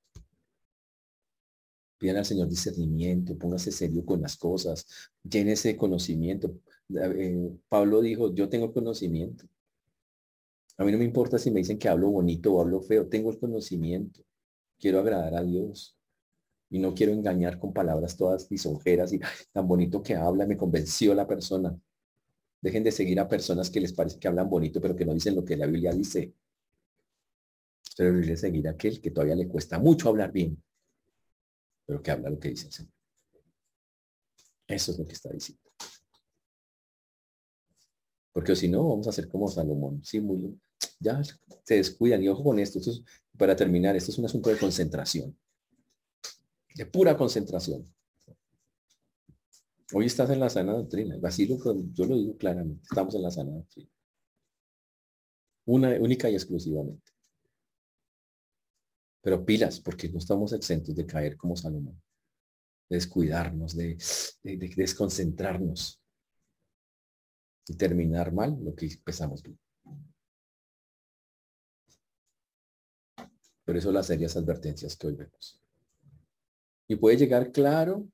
[2.04, 4.86] Pidan al Señor discernimiento, póngase serio con las cosas,
[5.24, 6.54] llénese de conocimiento.
[6.93, 9.45] Eh, Pablo dijo, yo tengo conocimiento.
[10.78, 13.32] A mí no me importa si me dicen que hablo bonito o hablo feo, tengo
[13.32, 14.20] el conocimiento.
[14.78, 15.95] Quiero agradar a Dios
[16.70, 19.22] y no quiero engañar con palabras todas lisonjeras y
[19.54, 21.74] tan bonito que habla, me convenció la persona.
[22.60, 25.36] Dejen de seguir a personas que les parece que hablan bonito, pero que no dicen
[25.36, 26.34] lo que la Biblia dice.
[27.95, 30.62] Pero de seguir a aquel que todavía le cuesta mucho hablar bien,
[31.86, 32.93] pero que habla lo que dice el Señor.
[34.67, 35.61] Eso es lo que está diciendo.
[38.31, 40.03] Porque si no, vamos a hacer como Salomón.
[40.03, 40.59] Sí, muy,
[40.99, 41.21] ya
[41.63, 42.23] se descuidan.
[42.23, 43.03] Y ojo con esto, esto es,
[43.38, 45.38] para terminar, esto es un asunto de concentración
[46.75, 47.86] de pura concentración.
[49.93, 51.17] Hoy estás en la sana doctrina.
[51.23, 51.57] Así lo,
[51.93, 52.84] yo lo digo claramente.
[52.84, 53.89] Estamos en la sana doctrina.
[55.65, 57.12] Una, única y exclusivamente.
[59.24, 61.99] Pero pilas, porque no estamos exentos de caer como Salomón.
[62.89, 63.97] De descuidarnos, de,
[64.43, 66.01] desconcentrarnos.
[67.69, 69.57] Y terminar mal lo que empezamos bien.
[73.63, 75.63] Por eso las serias advertencias que hoy vemos.
[76.89, 78.05] Y puede llegar claro.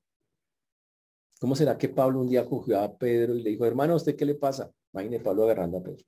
[1.40, 4.16] ¿Cómo será que Pablo un día cogió a Pedro y le dijo, hermano, ¿a usted
[4.16, 4.72] qué le pasa?
[4.94, 6.06] Imagine Pablo agarrando a Pedro.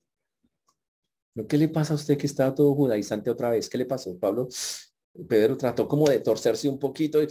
[1.47, 3.67] ¿Qué le pasa a usted que está todo judaizante otra vez?
[3.67, 4.19] ¿Qué le pasó?
[4.19, 4.47] Pablo,
[5.27, 7.21] Pedro trató como de torcerse un poquito.
[7.21, 7.27] Y,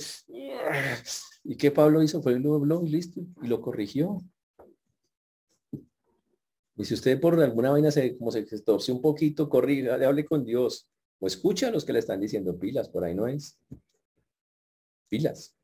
[1.45, 2.23] ¿y qué Pablo hizo?
[2.23, 3.21] Fue lo habló y listo.
[3.43, 4.21] Y lo corrigió.
[6.77, 10.25] Y si usted por alguna vaina se, como se torce un poquito, corrija, le hable
[10.25, 10.89] con Dios.
[11.19, 13.59] O escucha a los que le están diciendo pilas, por ahí no es.
[15.11, 15.55] pilas.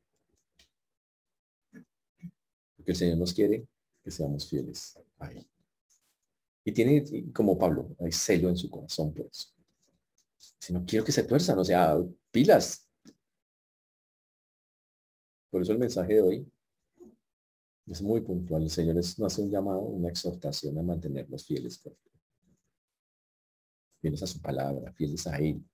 [2.76, 3.66] Porque el Señor nos quiere
[4.04, 4.98] que seamos fieles.
[6.64, 9.55] Y tiene, como Pablo, hay celo en su corazón por eso.
[10.60, 11.96] Si no quiero que se tuerzan, o sea,
[12.30, 12.88] pilas.
[15.50, 16.52] Por eso el mensaje de hoy
[17.86, 18.62] es muy puntual.
[18.62, 21.80] El Señor es, no hace un llamado, una exhortación a mantenernos fieles.
[24.00, 25.64] Fieles a su palabra, fieles a Él.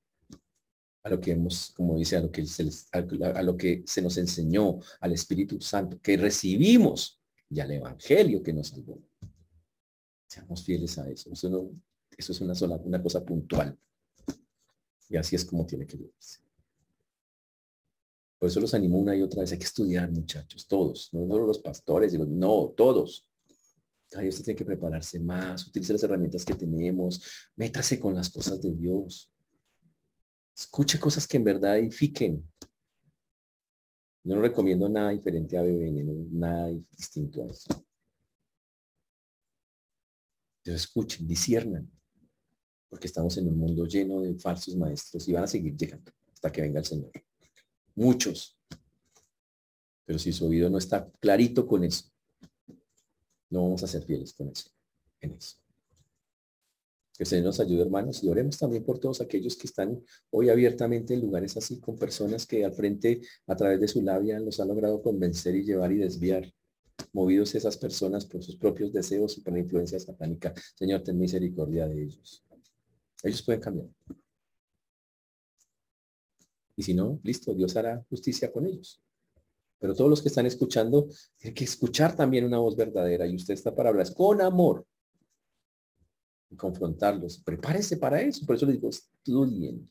[1.04, 4.16] A lo que hemos, como dice, a lo que se, a lo que se nos
[4.18, 9.02] enseñó, al Espíritu Santo, que recibimos y al Evangelio que nos salvó.
[10.28, 11.30] Seamos fieles a eso.
[11.32, 11.70] Eso, no,
[12.16, 13.76] eso es una sola, una cosa puntual.
[15.12, 16.40] Y así es como tiene que vivirse.
[18.38, 19.52] Por eso los animo una y otra vez.
[19.52, 21.10] Hay que estudiar, muchachos, todos.
[21.12, 23.28] No solo los pastores, no, todos.
[24.10, 27.22] Cada usted tiene que prepararse más, utilice las herramientas que tenemos,
[27.56, 29.30] métase con las cosas de Dios.
[30.56, 32.46] Escuche cosas que en verdad edifiquen.
[34.24, 37.84] No recomiendo nada diferente a BBN, nada distinto a eso.
[40.62, 41.90] Pero escuchen, disiernan,
[42.92, 46.52] porque estamos en un mundo lleno de falsos maestros y van a seguir llegando hasta
[46.52, 47.10] que venga el Señor.
[47.94, 48.58] Muchos.
[50.04, 52.04] Pero si su oído no está clarito con eso,
[53.48, 54.68] no vamos a ser fieles con eso.
[55.18, 55.28] Que
[57.20, 61.14] el Señor nos ayude, hermanos, y oremos también por todos aquellos que están hoy abiertamente
[61.14, 64.68] en lugares así, con personas que al frente, a través de su labia, los han
[64.68, 66.52] logrado convencer y llevar y desviar
[67.14, 70.52] movidos esas personas por sus propios deseos y por la influencia satánica.
[70.74, 72.44] Señor, ten misericordia de ellos.
[73.22, 73.88] Ellos pueden cambiar.
[76.76, 79.00] Y si no, listo, Dios hará justicia con ellos.
[79.78, 83.54] Pero todos los que están escuchando, tienen que escuchar también una voz verdadera y usted
[83.54, 84.86] está para hablar con amor
[86.50, 87.38] y confrontarlos.
[87.38, 88.46] Prepárese para eso.
[88.46, 89.90] Por eso les digo, estudien.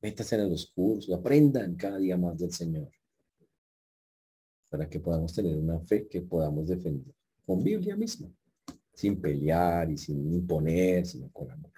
[0.00, 2.90] Métanse en los cursos, aprendan cada día más del Señor
[4.68, 7.14] para que podamos tener una fe que podamos defender
[7.46, 8.28] con Biblia misma,
[8.92, 11.72] sin pelear y sin imponer, sino con amor.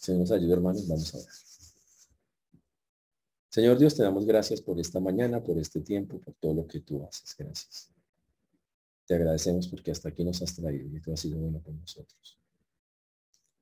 [0.00, 1.26] Señor nos ayude, hermanos, vamos a ver.
[3.50, 6.80] Señor Dios, te damos gracias por esta mañana, por este tiempo, por todo lo que
[6.80, 7.36] tú haces.
[7.36, 7.92] Gracias.
[9.04, 12.40] Te agradecemos porque hasta aquí nos has traído y tú has sido bueno con nosotros.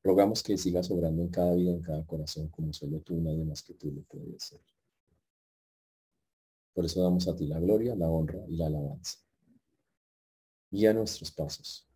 [0.04, 3.60] Rogamos que sigas obrando en cada vida, en cada corazón, como solo tú, nadie más
[3.64, 4.60] que tú lo puedes hacer.
[6.72, 9.18] Por eso damos a ti la gloria, la honra y la alabanza.
[10.70, 11.88] Guía nuestros pasos.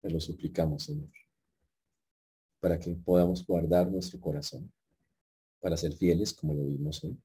[0.00, 1.10] Te lo suplicamos, Señor,
[2.60, 4.70] para que podamos guardar nuestro corazón,
[5.60, 7.18] para ser fieles como lo vimos hoy.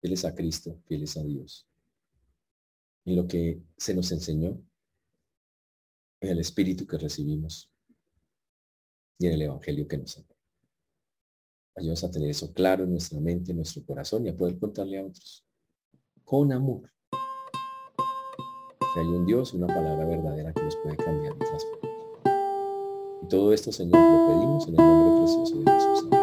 [0.00, 1.66] Fieles a Cristo, fieles a Dios.
[3.04, 4.62] En lo que se nos enseñó,
[6.20, 7.70] en el Espíritu que recibimos
[9.18, 10.26] y en el Evangelio que nos amó.
[11.76, 14.98] Ayúdanos a tener eso claro en nuestra mente, en nuestro corazón y a poder contarle
[14.98, 15.44] a otros.
[16.24, 16.90] Con amor.
[18.94, 21.89] Que hay un Dios, una palabra verdadera que nos puede cambiar y transformar.
[23.30, 26.19] Todo esto, Señor, lo pedimos en el nombre precioso de Jesús.